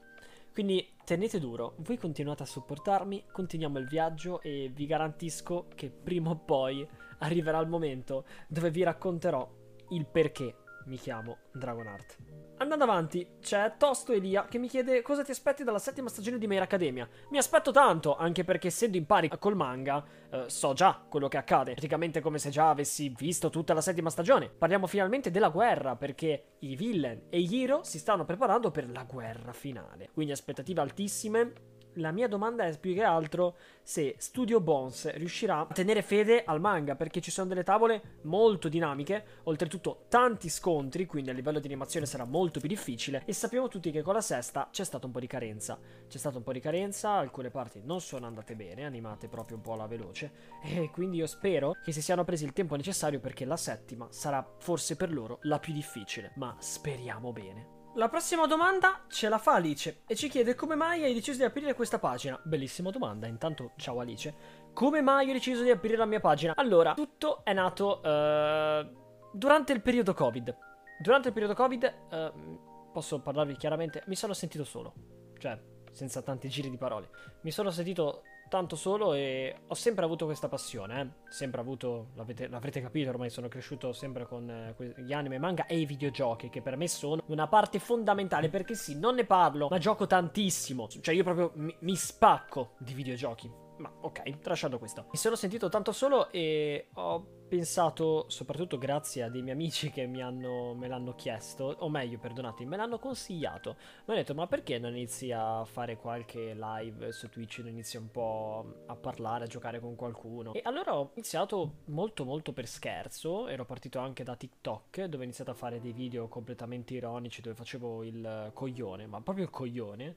Quindi 0.51 0.94
tenete 1.06 1.39
duro, 1.39 1.75
voi 1.78 1.98
continuate 1.98 2.44
a 2.44 2.46
supportarmi, 2.46 3.25
continuiamo 3.32 3.80
il 3.80 3.88
viaggio 3.88 4.42
e 4.42 4.70
vi 4.74 4.86
garantisco 4.86 5.68
che 5.74 5.89
prima 5.89 6.32
o 6.32 6.36
poi 6.36 6.88
arriverà 7.20 7.60
il 7.60 7.68
momento 7.68 8.25
dove 8.48 8.70
vi 8.70 8.84
racconterò 8.84 9.50
il 9.89 10.06
perché 10.06 10.59
mi 10.86 10.98
chiamo 10.98 11.38
Dragonart. 11.51 12.17
Andando 12.57 12.83
avanti, 12.83 13.25
c'è 13.39 13.75
Tosto 13.77 14.12
Elia 14.12 14.45
che 14.45 14.57
mi 14.57 14.67
chiede 14.67 15.01
cosa 15.01 15.24
ti 15.24 15.31
aspetti 15.31 15.63
dalla 15.63 15.79
settima 15.79 16.09
stagione 16.09 16.38
di 16.38 16.45
Mail 16.45 16.62
Academia. 16.62 17.07
Mi 17.29 17.38
aspetto 17.38 17.71
tanto, 17.71 18.17
anche 18.17 18.43
perché 18.43 18.67
essendo 18.67 18.98
in 18.98 19.05
pari 19.05 19.29
col 19.39 19.55
manga, 19.55 20.03
eh, 20.29 20.43
so 20.48 20.74
già 20.74 21.01
quello 21.07 21.29
che 21.29 21.38
accade. 21.38 21.71
Praticamente 21.71 22.19
come 22.19 22.38
se 22.38 22.50
già 22.50 22.69
avessi 22.69 23.13
visto 23.15 23.50
tutta 23.50 23.74
la 23.74 23.81
settima 23.81 24.09
stagione. 24.09 24.50
Parliamo 24.50 24.88
finalmente 24.88 25.31
della 25.31 25.50
guerra, 25.50 25.95
perché 25.95 26.55
i 26.59 26.75
villain 26.75 27.27
e 27.29 27.39
gli 27.39 27.62
hero 27.62 27.83
si 27.83 27.98
stanno 27.98 28.25
preparando 28.25 28.71
per 28.71 28.89
la 28.89 29.03
guerra 29.03 29.53
finale. 29.53 30.09
Quindi 30.13 30.33
aspettative 30.33 30.81
altissime 30.81 31.53
la 31.93 32.12
mia 32.12 32.27
domanda 32.27 32.65
è 32.65 32.77
più 32.77 32.93
che 32.93 33.03
altro 33.03 33.55
se 33.81 34.15
Studio 34.17 34.60
Bones 34.62 35.12
riuscirà 35.15 35.60
a 35.60 35.65
tenere 35.65 36.01
fede 36.01 36.43
al 36.43 36.60
manga, 36.60 36.96
perché 36.96 37.22
ci 37.22 37.31
sono 37.31 37.48
delle 37.48 37.63
tavole 37.63 38.17
molto 38.24 38.69
dinamiche, 38.69 39.41
oltretutto 39.43 40.05
tanti 40.08 40.50
scontri, 40.50 41.05
quindi 41.05 41.31
a 41.31 41.34
livello 41.34 41.60
di 41.60 41.65
animazione 41.65 42.05
sarà 42.05 42.24
molto 42.25 42.60
più 42.60 42.69
difficile, 42.69 43.24
e 43.25 43.34
sappiamo 43.34 43.67
tutti 43.67 43.91
che 43.91 44.01
con 44.01 44.13
la 44.13 44.22
sesta 44.22 44.69
c'è 44.72 44.84
stato 44.84 45.08
un 45.08 45.12
po' 45.12 45.19
di 45.19 45.27
carenza. 45.27 45.79
C'è 46.08 46.17
stato 46.17 46.38
un 46.38 46.43
po' 46.43 46.53
di 46.53 46.60
carenza, 46.60 47.12
alcune 47.12 47.50
parti 47.50 47.81
non 47.84 48.00
sono 48.01 48.27
andate 48.27 48.55
bene, 48.55 48.86
animate 48.86 49.27
proprio 49.27 49.58
un 49.58 49.63
po' 49.63 49.74
alla 49.74 49.88
veloce, 49.88 50.31
e 50.63 50.89
quindi 50.91 51.17
io 51.17 51.27
spero 51.27 51.75
che 51.84 51.91
si 51.91 52.01
siano 52.01 52.24
presi 52.24 52.46
il 52.46 52.53
tempo 52.53 52.75
necessario 52.75 53.19
perché 53.19 53.46
la 53.46 53.58
settima 53.58 54.08
sarà 54.12 54.48
forse 54.60 54.96
per 54.96 55.12
loro 55.12 55.39
la 55.43 55.60
più 55.60 55.74
difficile, 55.74 56.31
ma 56.36 56.55
speriamo 56.60 57.31
bene. 57.31 57.78
La 58.00 58.08
prossima 58.08 58.48
domanda 58.48 59.01
ce 59.10 59.27
la 59.27 59.38
fa 59.38 59.56
Alice 59.56 60.03
e 60.08 60.15
ci 60.15 60.29
chiede 60.29 60.56
come 60.56 60.75
mai 60.75 61.03
hai 61.03 61.13
deciso 61.13 61.39
di 61.39 61.44
aprire 61.44 61.74
questa 61.74 62.00
pagina. 62.00 62.39
Bellissima 62.46 62.91
domanda, 62.91 63.27
intanto 63.27 63.74
ciao 63.75 64.00
Alice. 64.00 64.34
Come 64.72 65.01
mai 65.01 65.29
ho 65.29 65.34
deciso 65.34 65.63
di 65.63 65.70
aprire 65.70 65.98
la 65.98 66.06
mia 66.06 66.22
pagina? 66.22 66.53
Allora, 66.56 66.94
tutto 66.94 67.44
è 67.44 67.51
nato 67.51 68.00
uh, 68.00 69.29
durante 69.34 69.74
il 69.74 69.82
periodo 69.82 70.13
Covid. 70.13 70.56
Durante 71.01 71.27
il 71.27 71.34
periodo 71.34 71.53
Covid, 71.56 71.94
uh, 72.10 72.89
posso 72.94 73.20
parlarvi 73.20 73.58
chiaramente, 73.58 74.03
mi 74.06 74.15
sono 74.15 74.32
sentito 74.32 74.63
solo. 74.63 74.94
Cioè, 75.38 75.62
senza 75.91 76.22
tanti 76.22 76.48
giri 76.48 76.70
di 76.70 76.77
parole. 76.77 77.10
Mi 77.41 77.51
sono 77.51 77.70
sentito 77.70 78.22
tanto 78.50 78.75
solo 78.75 79.13
e 79.13 79.56
ho 79.68 79.74
sempre 79.74 80.03
avuto 80.03 80.25
questa 80.25 80.50
passione, 80.50 81.01
eh. 81.01 81.32
sempre 81.32 81.62
avuto, 81.62 82.10
l'avrete 82.15 82.82
capito, 82.82 83.10
ormai 83.10 83.29
sono 83.29 83.48
cresciuto 83.48 83.94
sempre 83.94 84.25
con 84.25 84.50
eh, 84.50 84.94
gli 84.98 85.13
anime, 85.13 85.39
manga 85.39 85.65
e 85.65 85.79
i 85.79 85.86
videogiochi 85.86 86.50
che 86.50 86.62
per 86.62 86.75
me 86.75 86.88
sono 86.89 87.22
una 87.27 87.48
parte 87.48 87.79
fondamentale 87.79 88.50
perché 88.50 88.75
sì, 88.75 89.00
non 89.00 89.15
ne 89.15 89.25
parlo, 89.25 89.68
ma 89.70 89.77
gioco 89.77 90.06
tantissimo, 90.08 90.88
cioè 90.88 91.15
io 91.15 91.24
proprio 91.24 91.51
mi, 91.56 91.74
mi 91.79 91.96
spacco 91.96 92.74
di 92.79 92.94
videogiochi. 92.94 93.68
Ma 93.77 93.89
ok, 94.01 94.39
tralasciando 94.39 94.77
questo. 94.77 95.06
Mi 95.10 95.18
sono 95.18 95.36
sentito 95.36 95.70
tanto 95.70 95.94
solo 95.94 96.29
e 96.32 96.89
ho 96.96 97.38
pensato, 97.50 98.25
soprattutto 98.29 98.77
grazie 98.77 99.24
a 99.24 99.29
dei 99.29 99.41
miei 99.41 99.56
amici 99.56 99.89
che 99.89 100.06
mi 100.06 100.22
hanno, 100.22 100.74
me 100.75 100.88
l'hanno 100.88 101.15
chiesto, 101.15 101.75
o 101.79 101.89
meglio, 101.89 102.18
perdonate, 102.20 102.63
me 102.65 102.77
l'hanno 102.77 103.00
consigliato. 103.00 103.75
Mi 103.79 104.03
hanno 104.06 104.20
detto, 104.20 104.34
ma 104.34 104.48
perché 104.48 104.77
non 104.79 104.96
inizi 104.96 105.32
a 105.32 105.65
fare 105.65 105.98
qualche 105.98 106.53
live 106.53 107.12
su 107.12 107.27
Twitch, 107.29 107.58
non 107.60 107.70
inizi 107.70 107.98
un 107.98 108.10
po' 108.12 108.84
a 108.86 108.96
parlare, 108.96 109.46
a 109.46 109.48
giocare 109.48 109.82
con 109.82 109.96
qualcuno? 109.96 110.53
E 110.53 110.62
allora 110.63 110.98
ho 110.98 111.10
iniziato 111.15 111.79
molto 111.86 112.24
molto 112.24 112.53
per 112.53 112.68
scherzo, 112.68 113.48
ero 113.48 113.65
partito 113.65 114.00
anche 114.00 114.24
da 114.24 114.36
TikTok, 114.36 115.03
dove 115.06 115.24
ho 115.24 115.25
iniziato 115.25 115.51
a 115.51 115.56
fare 115.56 115.82
dei 115.82 115.91
video 115.91 116.27
completamente 116.27 116.94
ironici, 116.94 117.41
dove 117.41 117.56
facevo 117.56 118.03
il 118.03 118.51
coglione, 118.53 119.08
ma 119.08 119.20
proprio 119.22 119.46
il 119.46 119.51
coglione 119.51 120.15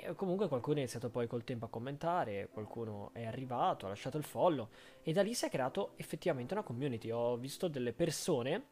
e 0.00 0.14
comunque 0.14 0.48
qualcuno 0.48 0.76
ha 0.76 0.80
iniziato 0.80 1.10
poi 1.10 1.26
col 1.26 1.44
tempo 1.44 1.66
a 1.66 1.68
commentare, 1.68 2.48
qualcuno 2.52 3.10
è 3.12 3.24
arrivato, 3.24 3.86
ha 3.86 3.90
lasciato 3.90 4.18
il 4.18 4.24
follow 4.24 4.68
e 5.02 5.12
da 5.12 5.22
lì 5.22 5.34
si 5.34 5.46
è 5.46 5.50
creato 5.50 5.92
effettivamente 5.96 6.54
una 6.54 6.62
community. 6.62 7.10
Ho 7.10 7.36
visto 7.36 7.68
delle 7.68 7.92
persone 7.92 8.64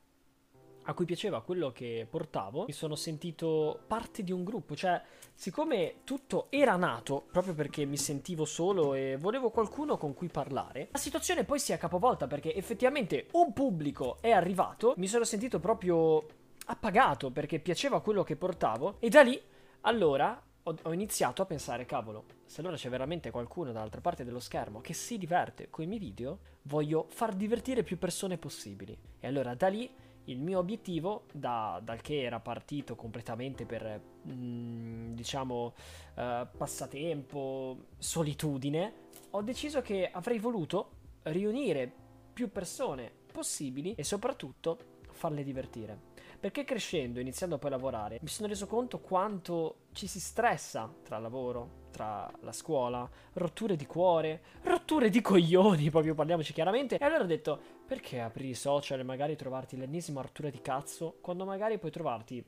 a 0.84 0.94
cui 0.94 1.04
piaceva 1.04 1.42
quello 1.42 1.70
che 1.70 2.06
portavo, 2.08 2.64
mi 2.66 2.72
sono 2.72 2.94
sentito 2.94 3.80
parte 3.86 4.22
di 4.22 4.32
un 4.32 4.44
gruppo, 4.44 4.74
cioè 4.74 5.00
siccome 5.34 5.96
tutto 6.04 6.46
era 6.50 6.74
nato 6.76 7.26
proprio 7.30 7.54
perché 7.54 7.84
mi 7.84 7.96
sentivo 7.96 8.44
solo 8.44 8.94
e 8.94 9.16
volevo 9.18 9.50
qualcuno 9.50 9.96
con 9.96 10.14
cui 10.14 10.28
parlare, 10.28 10.88
la 10.90 10.98
situazione 10.98 11.44
poi 11.44 11.58
si 11.58 11.72
è 11.72 11.78
capovolta 11.78 12.26
perché 12.26 12.54
effettivamente 12.54 13.26
un 13.32 13.52
pubblico 13.52 14.16
è 14.20 14.30
arrivato, 14.30 14.94
mi 14.96 15.06
sono 15.06 15.24
sentito 15.24 15.60
proprio 15.60 16.24
appagato 16.66 17.30
perché 17.30 17.58
piaceva 17.58 18.00
quello 18.00 18.22
che 18.22 18.36
portavo 18.36 18.96
e 19.00 19.08
da 19.08 19.22
lì 19.22 19.40
allora 19.82 20.42
ho, 20.70 20.76
ho, 20.82 20.92
iniziato 20.92 21.42
a 21.42 21.46
pensare, 21.46 21.84
cavolo, 21.84 22.24
se 22.46 22.60
allora 22.60 22.76
c'è 22.76 22.88
veramente 22.88 23.30
qualcuno 23.30 23.72
dall'altra 23.72 24.00
parte 24.00 24.24
dello 24.24 24.40
schermo 24.40 24.80
che 24.80 24.94
si 24.94 25.18
diverte 25.18 25.68
con 25.68 25.84
i 25.84 25.86
miei 25.86 25.98
video, 25.98 26.38
voglio 26.62 27.06
far 27.08 27.34
divertire 27.34 27.82
più 27.82 27.98
persone 27.98 28.38
possibili. 28.38 28.96
E 29.18 29.26
allora 29.26 29.54
da 29.54 29.68
lì 29.68 29.90
il 30.24 30.38
mio 30.40 30.58
obiettivo, 30.58 31.24
da, 31.32 31.80
dal 31.82 32.00
che 32.00 32.22
era 32.22 32.38
partito 32.38 32.94
completamente 32.94 33.66
per, 33.66 34.00
mh, 34.22 34.32
mm, 34.32 35.12
diciamo, 35.14 35.74
uh, 36.14 36.46
passatempo, 36.56 37.86
solitudine, 37.98 39.08
ho 39.30 39.42
deciso 39.42 39.80
che 39.80 40.08
avrei 40.10 40.38
voluto 40.38 40.98
riunire 41.22 41.90
più 42.32 42.50
persone 42.50 43.10
possibili 43.32 43.94
e 43.94 44.04
soprattutto 44.04 44.78
farle 45.10 45.42
divertire. 45.42 46.09
Perché 46.40 46.64
crescendo, 46.64 47.20
iniziando 47.20 47.58
poi 47.58 47.68
a 47.70 47.74
lavorare, 47.74 48.18
mi 48.22 48.28
sono 48.28 48.48
reso 48.48 48.66
conto 48.66 48.98
quanto 48.98 49.80
ci 49.92 50.06
si 50.06 50.18
stressa 50.18 50.90
tra 51.02 51.18
lavoro, 51.18 51.88
tra 51.90 52.32
la 52.40 52.52
scuola, 52.52 53.06
rotture 53.34 53.76
di 53.76 53.84
cuore, 53.84 54.42
rotture 54.62 55.10
di 55.10 55.20
coglioni, 55.20 55.90
proprio 55.90 56.14
parliamoci 56.14 56.54
chiaramente. 56.54 56.96
E 56.96 57.04
allora 57.04 57.24
ho 57.24 57.26
detto, 57.26 57.60
perché 57.86 58.20
aprire 58.20 58.48
i 58.48 58.54
social 58.54 59.00
e 59.00 59.02
magari 59.02 59.36
trovarti 59.36 59.76
l'ennesima 59.76 60.22
rottura 60.22 60.48
di 60.48 60.62
cazzo, 60.62 61.18
quando 61.20 61.44
magari 61.44 61.76
puoi 61.76 61.90
trovarti 61.90 62.42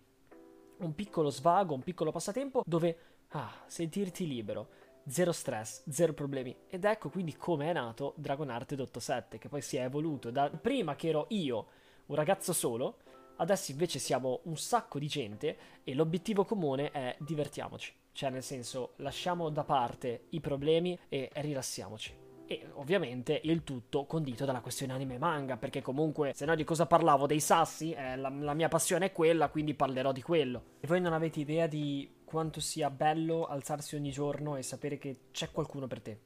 un 0.79 0.95
piccolo 0.95 1.29
svago, 1.29 1.75
un 1.75 1.83
piccolo 1.83 2.11
passatempo 2.11 2.63
dove, 2.65 2.97
ah, 3.33 3.53
sentirti 3.67 4.27
libero. 4.27 4.69
Zero 5.07 5.33
stress, 5.33 5.83
zero 5.91 6.15
problemi. 6.15 6.57
Ed 6.67 6.87
ecco 6.87 7.11
quindi 7.11 7.37
come 7.37 7.69
è 7.69 7.73
nato 7.75 8.15
Dragon 8.17 8.49
Art 8.49 8.73
87, 8.73 9.37
che 9.37 9.51
poi 9.51 9.61
si 9.61 9.77
è 9.77 9.83
evoluto 9.83 10.31
da 10.31 10.49
prima 10.49 10.97
che 10.97 11.09
ero 11.09 11.27
io, 11.29 11.67
un 12.07 12.17
ragazzo 12.17 12.55
solo, 12.55 12.97
Adesso 13.43 13.73
invece 13.73 13.99
siamo 13.99 14.39
un 14.45 14.57
sacco 14.57 15.01
di 15.01 15.09
gente 15.09 15.57
e 15.83 15.95
l'obiettivo 15.95 16.45
comune 16.45 16.93
è 16.93 17.17
divertiamoci. 17.19 17.93
Cioè, 18.13 18.31
nel 18.31 18.45
senso, 18.45 18.93
lasciamo 18.99 19.49
da 19.49 19.65
parte 19.65 20.27
i 20.29 20.41
problemi 20.41 20.97
e 21.09 21.29
rilassiamoci. 21.35 22.15
E 22.47 22.69
ovviamente 22.75 23.41
il 23.43 23.65
tutto 23.65 24.05
condito 24.05 24.45
dalla 24.45 24.61
questione 24.61 24.93
anime 24.93 25.15
e 25.15 25.19
manga, 25.19 25.57
perché 25.57 25.83
comunque 25.83 26.33
se 26.37 26.45
no 26.45 26.55
di 26.55 26.63
cosa 26.63 26.87
parlavo? 26.87 27.27
Dei 27.27 27.41
sassi? 27.41 27.91
Eh, 27.93 28.15
la, 28.15 28.29
la 28.29 28.55
mia 28.55 28.69
passione 28.69 29.07
è 29.07 29.13
quella, 29.13 29.49
quindi 29.49 29.75
parlerò 29.75 30.13
di 30.13 30.23
quello. 30.23 30.77
E 30.79 30.87
voi 30.87 31.01
non 31.01 31.13
avete 31.13 31.41
idea 31.41 31.67
di 31.67 32.19
quanto 32.25 32.61
sia 32.61 32.91
bello 32.91 33.47
alzarsi 33.47 33.97
ogni 33.97 34.13
giorno 34.13 34.55
e 34.55 34.63
sapere 34.63 34.99
che 34.99 35.17
c'è 35.33 35.51
qualcuno 35.51 35.89
per 35.89 36.01
te. 36.01 36.21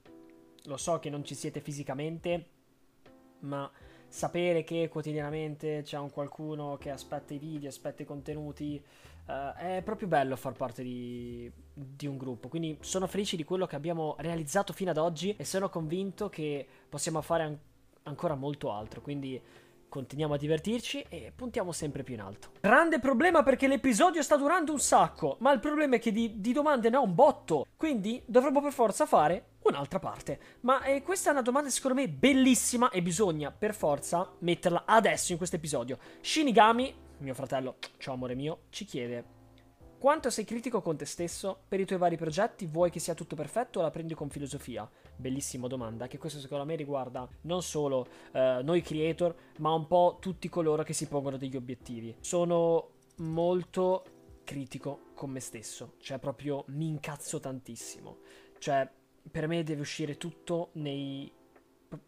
Lo 0.64 0.76
so 0.76 0.98
che 0.98 1.08
non 1.08 1.24
ci 1.24 1.34
siete 1.34 1.62
fisicamente, 1.62 2.46
ma 3.40 3.70
sapere 4.08 4.64
che 4.64 4.88
quotidianamente 4.88 5.82
c'è 5.82 5.98
un 5.98 6.10
qualcuno 6.10 6.76
che 6.78 6.90
aspetta 6.90 7.34
i 7.34 7.38
video, 7.38 7.68
aspetta 7.68 8.02
i 8.02 8.06
contenuti, 8.06 8.82
uh, 9.26 9.56
è 9.56 9.82
proprio 9.84 10.08
bello 10.08 10.36
far 10.36 10.52
parte 10.52 10.82
di, 10.82 11.50
di, 11.72 12.06
un 12.06 12.16
gruppo. 12.16 12.48
Quindi 12.48 12.78
sono 12.80 13.06
felice 13.06 13.36
di 13.36 13.44
quello 13.44 13.66
che 13.66 13.76
abbiamo 13.76 14.16
realizzato 14.18 14.72
fino 14.72 14.90
ad 14.90 14.98
oggi 14.98 15.34
e 15.36 15.44
sono 15.44 15.68
convinto 15.68 16.28
che 16.28 16.66
possiamo 16.88 17.20
fare 17.20 17.42
an- 17.42 17.58
ancora 18.04 18.34
molto 18.34 18.72
altro. 18.72 19.00
Quindi 19.00 19.40
continuiamo 19.88 20.34
a 20.34 20.38
divertirci 20.38 21.06
e 21.08 21.32
puntiamo 21.34 21.72
sempre 21.72 22.02
più 22.02 22.14
in 22.14 22.20
alto. 22.20 22.50
Grande 22.60 22.98
problema 22.98 23.42
perché 23.42 23.66
l'episodio 23.66 24.22
sta 24.22 24.36
durando 24.36 24.72
un 24.72 24.80
sacco, 24.80 25.36
ma 25.40 25.52
il 25.52 25.60
problema 25.60 25.96
è 25.96 25.98
che 25.98 26.12
di, 26.12 26.40
di 26.40 26.52
domande 26.52 26.90
ne 26.90 26.96
ho 26.96 27.02
un 27.02 27.14
botto, 27.14 27.66
quindi 27.76 28.22
dovremmo 28.26 28.60
per 28.60 28.72
forza 28.72 29.06
fare 29.06 29.54
un'altra 29.68 29.98
parte. 29.98 30.38
Ma 30.60 30.82
eh, 30.84 31.02
questa 31.02 31.30
è 31.30 31.32
una 31.32 31.42
domanda 31.42 31.70
secondo 31.70 32.00
me 32.00 32.08
bellissima 32.08 32.90
e 32.90 33.02
bisogna 33.02 33.50
per 33.50 33.74
forza 33.74 34.32
metterla 34.40 34.84
adesso 34.86 35.32
in 35.32 35.38
questo 35.38 35.56
episodio. 35.56 35.98
Shinigami, 36.20 36.94
mio 37.18 37.34
fratello, 37.34 37.76
ciao 37.98 38.14
amore 38.14 38.34
mio, 38.34 38.62
ci 38.70 38.84
chiede 38.84 39.34
quanto 39.98 40.30
sei 40.30 40.44
critico 40.44 40.82
con 40.82 40.96
te 40.96 41.04
stesso 41.04 41.62
per 41.66 41.80
i 41.80 41.84
tuoi 41.84 41.98
vari 41.98 42.16
progetti? 42.16 42.66
Vuoi 42.66 42.90
che 42.90 43.00
sia 43.00 43.14
tutto 43.14 43.34
perfetto 43.34 43.78
o 43.78 43.82
la 43.82 43.90
prendi 43.90 44.14
con 44.14 44.28
filosofia? 44.28 44.88
Bellissima 45.16 45.66
domanda, 45.66 46.06
che 46.06 46.18
questo 46.18 46.38
secondo 46.38 46.64
me 46.64 46.76
riguarda 46.76 47.26
non 47.42 47.62
solo 47.62 48.06
uh, 48.32 48.62
noi 48.62 48.82
creator, 48.82 49.34
ma 49.58 49.72
un 49.72 49.86
po' 49.86 50.18
tutti 50.20 50.48
coloro 50.48 50.82
che 50.82 50.92
si 50.92 51.08
pongono 51.08 51.36
degli 51.36 51.56
obiettivi. 51.56 52.14
Sono 52.20 52.90
molto 53.16 54.04
critico 54.44 55.06
con 55.14 55.30
me 55.30 55.40
stesso, 55.40 55.94
cioè 55.98 56.18
proprio 56.18 56.64
mi 56.68 56.86
incazzo 56.86 57.40
tantissimo. 57.40 58.18
Cioè, 58.58 58.88
per 59.30 59.46
me 59.46 59.62
deve 59.62 59.80
uscire 59.80 60.16
tutto 60.16 60.70
nei 60.72 61.30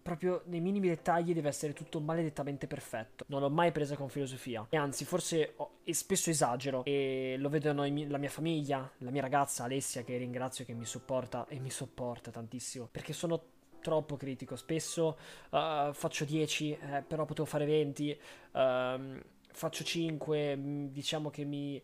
proprio 0.02 0.42
nei 0.46 0.60
minimi 0.60 0.88
dettagli 0.88 1.32
deve 1.32 1.48
essere 1.48 1.72
tutto 1.72 2.00
maledettamente 2.00 2.66
perfetto. 2.66 3.24
Non 3.28 3.40
l'ho 3.40 3.50
mai 3.50 3.72
presa 3.72 3.96
con 3.96 4.08
filosofia. 4.08 4.66
E 4.68 4.76
anzi, 4.76 5.04
forse 5.04 5.52
ho, 5.56 5.70
e 5.84 5.94
spesso 5.94 6.30
esagero. 6.30 6.84
E 6.84 7.36
lo 7.38 7.48
vedono 7.48 7.86
i, 7.86 8.06
la 8.08 8.18
mia 8.18 8.28
famiglia, 8.28 8.90
la 8.98 9.10
mia 9.10 9.20
ragazza 9.20 9.64
Alessia, 9.64 10.02
che 10.02 10.16
ringrazio 10.16 10.64
che 10.64 10.74
mi 10.74 10.84
supporta 10.84 11.46
e 11.48 11.58
mi 11.58 11.70
sopporta 11.70 12.30
tantissimo. 12.30 12.88
Perché 12.90 13.12
sono 13.12 13.42
troppo 13.80 14.16
critico. 14.16 14.56
Spesso 14.56 15.16
uh, 15.50 15.92
faccio 15.92 16.24
10, 16.24 16.72
eh, 16.72 17.04
però 17.06 17.24
potevo 17.24 17.46
fare 17.46 17.64
20. 17.64 18.20
Uh, 18.52 19.20
faccio 19.50 19.84
5, 19.84 20.56
mm, 20.56 20.86
diciamo 20.88 21.30
che 21.30 21.44
mi, 21.44 21.80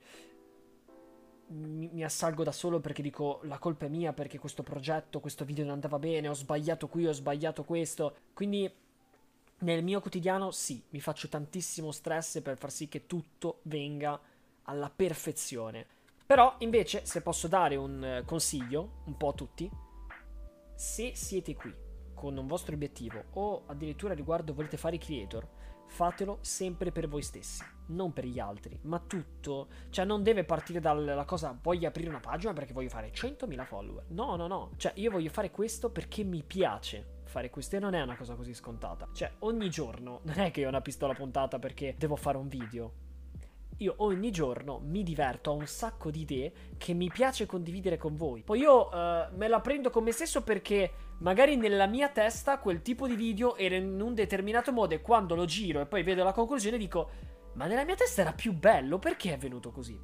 mi, 1.48 1.88
mi 1.92 2.04
assalgo 2.04 2.42
da 2.42 2.52
solo 2.52 2.80
perché 2.80 3.02
dico 3.02 3.40
la 3.44 3.58
colpa 3.58 3.86
è 3.86 3.88
mia 3.88 4.12
perché 4.12 4.38
questo 4.38 4.62
progetto, 4.62 5.20
questo 5.20 5.44
video 5.44 5.64
non 5.64 5.74
andava 5.74 5.98
bene, 5.98 6.28
ho 6.28 6.34
sbagliato 6.34 6.88
qui, 6.88 7.06
ho 7.06 7.12
sbagliato 7.12 7.64
questo. 7.64 8.16
Quindi 8.32 8.70
nel 9.58 9.82
mio 9.82 10.00
quotidiano 10.00 10.50
sì, 10.50 10.82
mi 10.90 11.00
faccio 11.00 11.28
tantissimo 11.28 11.90
stress 11.90 12.40
per 12.42 12.58
far 12.58 12.70
sì 12.70 12.88
che 12.88 13.06
tutto 13.06 13.60
venga 13.62 14.20
alla 14.64 14.90
perfezione. 14.90 15.86
Però 16.26 16.54
invece 16.58 17.04
se 17.04 17.20
posso 17.20 17.48
dare 17.48 17.76
un 17.76 18.02
eh, 18.02 18.24
consiglio, 18.24 19.02
un 19.04 19.16
po' 19.16 19.28
a 19.28 19.34
tutti, 19.34 19.70
se 20.74 21.12
siete 21.14 21.54
qui 21.54 21.72
con 22.14 22.36
un 22.36 22.46
vostro 22.46 22.74
obiettivo 22.74 23.24
o 23.32 23.64
addirittura 23.66 24.14
riguardo 24.14 24.54
volete 24.54 24.76
fare 24.76 24.96
i 24.96 24.98
creator, 24.98 25.46
fatelo 25.86 26.38
sempre 26.40 26.90
per 26.90 27.08
voi 27.08 27.22
stessi, 27.22 27.64
non 27.86 28.12
per 28.12 28.26
gli 28.26 28.38
altri, 28.38 28.78
ma 28.82 28.98
tutto, 28.98 29.68
cioè 29.90 30.04
non 30.04 30.22
deve 30.22 30.44
partire 30.44 30.80
dalla 30.80 31.24
cosa 31.24 31.56
voglio 31.60 31.88
aprire 31.88 32.08
una 32.08 32.20
pagina 32.20 32.52
perché 32.52 32.72
voglio 32.72 32.88
fare 32.88 33.12
100.000 33.12 33.64
follower. 33.64 34.04
No, 34.08 34.36
no, 34.36 34.46
no, 34.46 34.70
cioè 34.76 34.92
io 34.96 35.10
voglio 35.10 35.30
fare 35.30 35.50
questo 35.50 35.90
perché 35.90 36.24
mi 36.24 36.42
piace 36.42 37.12
fare 37.24 37.50
questo 37.50 37.76
e 37.76 37.78
non 37.80 37.94
è 37.94 38.00
una 38.00 38.16
cosa 38.16 38.34
così 38.34 38.54
scontata. 38.54 39.08
Cioè 39.12 39.32
ogni 39.40 39.68
giorno 39.68 40.20
non 40.22 40.38
è 40.38 40.50
che 40.50 40.64
ho 40.64 40.68
una 40.68 40.80
pistola 40.80 41.14
puntata 41.14 41.58
perché 41.58 41.94
devo 41.98 42.16
fare 42.16 42.36
un 42.36 42.48
video. 42.48 42.92
Io 43.78 43.94
ogni 43.98 44.30
giorno 44.30 44.80
mi 44.84 45.02
diverto, 45.02 45.50
ho 45.50 45.54
un 45.54 45.66
sacco 45.66 46.10
di 46.10 46.20
idee 46.20 46.52
che 46.78 46.94
mi 46.94 47.10
piace 47.10 47.46
condividere 47.46 47.96
con 47.96 48.16
voi. 48.16 48.42
Poi 48.42 48.60
io 48.60 48.88
uh, 48.88 49.36
me 49.36 49.48
la 49.48 49.60
prendo 49.60 49.90
con 49.90 50.04
me 50.04 50.12
stesso 50.12 50.42
perché 50.42 50.92
magari 51.18 51.56
nella 51.56 51.86
mia 51.86 52.08
testa 52.08 52.58
quel 52.58 52.82
tipo 52.82 53.08
di 53.08 53.16
video 53.16 53.56
era 53.56 53.74
in 53.74 54.00
un 54.00 54.14
determinato 54.14 54.72
modo 54.72 54.94
e 54.94 55.00
quando 55.00 55.34
lo 55.34 55.44
giro 55.44 55.80
e 55.80 55.86
poi 55.86 56.02
vedo 56.04 56.22
la 56.22 56.32
conclusione 56.32 56.78
dico 56.78 57.32
ma 57.54 57.66
nella 57.66 57.84
mia 57.84 57.94
testa 57.94 58.20
era 58.20 58.32
più 58.32 58.52
bello, 58.52 58.98
perché 58.98 59.32
è 59.32 59.38
venuto 59.38 59.70
così? 59.70 59.98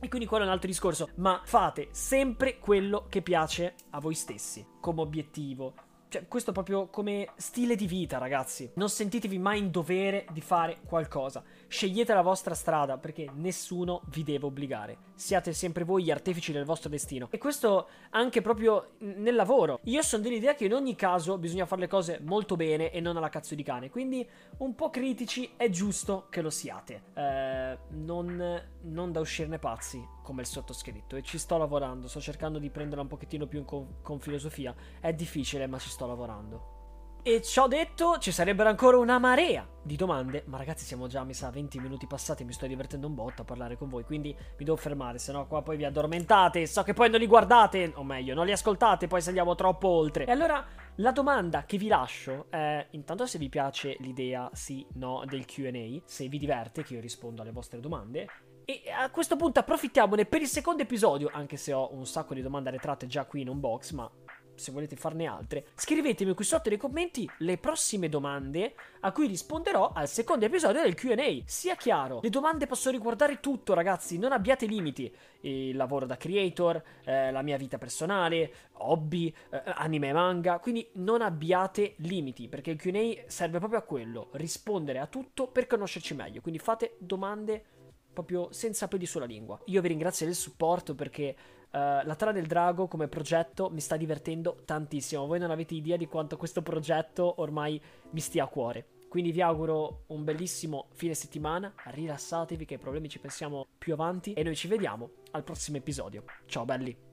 E 0.00 0.08
quindi 0.08 0.26
quello 0.26 0.44
è 0.44 0.46
un 0.46 0.52
altro 0.52 0.68
discorso, 0.68 1.10
ma 1.16 1.40
fate 1.44 1.88
sempre 1.92 2.58
quello 2.58 3.06
che 3.08 3.22
piace 3.22 3.74
a 3.90 4.00
voi 4.00 4.14
stessi, 4.14 4.66
come 4.80 5.02
obiettivo, 5.02 5.74
cioè, 6.12 6.28
questo 6.28 6.52
proprio 6.52 6.88
come 6.88 7.28
stile 7.36 7.74
di 7.74 7.86
vita, 7.86 8.18
ragazzi. 8.18 8.70
Non 8.74 8.90
sentitevi 8.90 9.38
mai 9.38 9.60
in 9.60 9.70
dovere 9.70 10.26
di 10.30 10.42
fare 10.42 10.80
qualcosa. 10.84 11.42
Scegliete 11.72 12.12
la 12.12 12.20
vostra 12.20 12.54
strada 12.54 12.98
perché 12.98 13.30
nessuno 13.32 14.02
vi 14.08 14.22
deve 14.24 14.44
obbligare. 14.44 14.98
Siate 15.14 15.54
sempre 15.54 15.84
voi 15.84 16.04
gli 16.04 16.10
artefici 16.10 16.52
del 16.52 16.66
vostro 16.66 16.90
destino. 16.90 17.28
E 17.30 17.38
questo 17.38 17.88
anche 18.10 18.42
proprio 18.42 18.90
nel 18.98 19.34
lavoro. 19.34 19.80
Io 19.84 20.02
sono 20.02 20.22
dell'idea 20.22 20.54
che 20.54 20.66
in 20.66 20.74
ogni 20.74 20.94
caso 20.94 21.38
bisogna 21.38 21.64
fare 21.64 21.80
le 21.80 21.88
cose 21.88 22.20
molto 22.20 22.56
bene 22.56 22.90
e 22.90 23.00
non 23.00 23.16
alla 23.16 23.30
cazzo 23.30 23.54
di 23.54 23.62
cane. 23.62 23.88
Quindi 23.88 24.28
un 24.58 24.74
po' 24.74 24.90
critici 24.90 25.52
è 25.56 25.70
giusto 25.70 26.26
che 26.28 26.42
lo 26.42 26.50
siate. 26.50 27.04
Eh, 27.14 27.78
non, 27.88 28.62
non 28.82 29.10
da 29.10 29.20
uscirne 29.20 29.58
pazzi 29.58 30.06
come 30.22 30.42
il 30.42 30.48
sottoscritto 30.48 31.16
e 31.16 31.22
ci 31.22 31.38
sto 31.38 31.56
lavorando, 31.56 32.06
sto 32.06 32.20
cercando 32.20 32.58
di 32.58 32.68
prenderla 32.68 33.00
un 33.00 33.08
pochettino 33.08 33.46
più 33.46 33.64
con, 33.64 34.02
con 34.02 34.20
filosofia. 34.20 34.74
È 35.00 35.14
difficile, 35.14 35.66
ma 35.66 35.78
ci 35.78 35.88
sto 35.88 36.06
lavorando. 36.06 36.71
E 37.24 37.40
ciò 37.40 37.68
detto, 37.68 38.18
ci 38.18 38.32
sarebbero 38.32 38.68
ancora 38.68 38.98
una 38.98 39.16
marea 39.20 39.64
di 39.80 39.94
domande, 39.94 40.42
ma 40.46 40.56
ragazzi 40.56 40.84
siamo 40.84 41.06
già, 41.06 41.22
mi 41.22 41.34
sa, 41.34 41.50
20 41.50 41.78
minuti 41.78 42.08
passati, 42.08 42.42
mi 42.42 42.52
sto 42.52 42.66
divertendo 42.66 43.06
un 43.06 43.14
botto 43.14 43.42
a 43.42 43.44
parlare 43.44 43.76
con 43.76 43.88
voi, 43.88 44.02
quindi 44.02 44.36
mi 44.58 44.64
devo 44.64 44.76
fermare, 44.76 45.18
se 45.18 45.30
no 45.30 45.46
qua 45.46 45.62
poi 45.62 45.76
vi 45.76 45.84
addormentate, 45.84 46.66
so 46.66 46.82
che 46.82 46.94
poi 46.94 47.10
non 47.10 47.20
li 47.20 47.28
guardate, 47.28 47.92
o 47.94 48.02
meglio, 48.02 48.34
non 48.34 48.44
li 48.44 48.50
ascoltate, 48.50 49.06
poi 49.06 49.20
saliamo 49.20 49.54
troppo 49.54 49.86
oltre. 49.86 50.26
E 50.26 50.32
allora, 50.32 50.66
la 50.96 51.12
domanda 51.12 51.64
che 51.64 51.78
vi 51.78 51.86
lascio 51.86 52.46
è, 52.50 52.88
intanto 52.90 53.24
se 53.26 53.38
vi 53.38 53.48
piace 53.48 53.94
l'idea 54.00 54.50
sì, 54.52 54.84
no, 54.94 55.22
del 55.24 55.44
Q&A, 55.44 56.02
se 56.04 56.26
vi 56.26 56.38
diverte 56.38 56.82
che 56.82 56.94
io 56.94 57.00
rispondo 57.00 57.42
alle 57.42 57.52
vostre 57.52 57.78
domande, 57.78 58.26
e 58.64 58.82
a 58.90 59.10
questo 59.10 59.36
punto 59.36 59.60
approfittiamone 59.60 60.24
per 60.24 60.40
il 60.40 60.46
secondo 60.48 60.82
episodio, 60.82 61.30
anche 61.32 61.56
se 61.56 61.72
ho 61.72 61.92
un 61.92 62.06
sacco 62.06 62.34
di 62.34 62.42
domande 62.42 62.68
arretrate 62.68 63.06
già 63.06 63.24
qui 63.26 63.42
in 63.42 63.48
un 63.48 63.60
box, 63.60 63.92
ma 63.92 64.10
se 64.62 64.72
volete 64.72 64.96
farne 64.96 65.26
altre, 65.26 65.66
scrivetemi 65.74 66.34
qui 66.34 66.44
sotto 66.44 66.68
nei 66.68 66.78
commenti 66.78 67.28
le 67.38 67.58
prossime 67.58 68.08
domande 68.08 68.74
a 69.00 69.10
cui 69.10 69.26
risponderò 69.26 69.92
al 69.92 70.08
secondo 70.08 70.44
episodio 70.44 70.80
del 70.82 70.94
QA. 70.94 71.42
Sia 71.44 71.74
chiaro, 71.74 72.20
le 72.22 72.30
domande 72.30 72.66
possono 72.66 72.96
riguardare 72.96 73.40
tutto, 73.40 73.74
ragazzi, 73.74 74.18
non 74.18 74.32
abbiate 74.32 74.66
limiti. 74.66 75.12
Il 75.40 75.74
lavoro 75.74 76.06
da 76.06 76.16
creator, 76.16 76.80
eh, 77.04 77.32
la 77.32 77.42
mia 77.42 77.56
vita 77.56 77.78
personale, 77.78 78.52
hobby, 78.74 79.34
eh, 79.50 79.62
anime 79.74 80.08
e 80.08 80.12
manga, 80.12 80.60
quindi 80.60 80.88
non 80.94 81.20
abbiate 81.20 81.94
limiti, 81.98 82.48
perché 82.48 82.70
il 82.70 82.80
QA 82.80 83.24
serve 83.26 83.58
proprio 83.58 83.80
a 83.80 83.82
quello, 83.82 84.28
rispondere 84.32 85.00
a 85.00 85.06
tutto 85.06 85.48
per 85.48 85.66
conoscerci 85.66 86.14
meglio. 86.14 86.40
Quindi 86.40 86.60
fate 86.60 86.94
domande 86.98 87.64
proprio 88.12 88.52
senza 88.52 88.86
peli 88.86 89.06
sulla 89.06 89.24
lingua. 89.24 89.58
Io 89.66 89.80
vi 89.80 89.88
ringrazio 89.88 90.26
del 90.26 90.34
supporto 90.34 90.94
perché 90.94 91.34
uh, 91.72 92.06
la 92.06 92.14
Tara 92.16 92.32
del 92.32 92.46
Drago 92.46 92.86
come 92.88 93.08
progetto 93.08 93.70
mi 93.70 93.80
sta 93.80 93.96
divertendo 93.96 94.62
tantissimo. 94.64 95.26
Voi 95.26 95.38
non 95.38 95.50
avete 95.50 95.74
idea 95.74 95.96
di 95.96 96.06
quanto 96.06 96.36
questo 96.36 96.62
progetto 96.62 97.40
ormai 97.40 97.80
mi 98.10 98.20
stia 98.20 98.44
a 98.44 98.48
cuore. 98.48 98.86
Quindi 99.08 99.30
vi 99.30 99.42
auguro 99.42 100.04
un 100.06 100.24
bellissimo 100.24 100.86
fine 100.92 101.12
settimana, 101.12 101.74
rilassatevi 101.84 102.64
che 102.64 102.74
ai 102.74 102.80
problemi 102.80 103.10
ci 103.10 103.18
pensiamo 103.18 103.66
più 103.76 103.92
avanti 103.92 104.32
e 104.32 104.42
noi 104.42 104.56
ci 104.56 104.68
vediamo 104.68 105.10
al 105.32 105.44
prossimo 105.44 105.76
episodio. 105.76 106.24
Ciao 106.46 106.64
belli! 106.64 107.11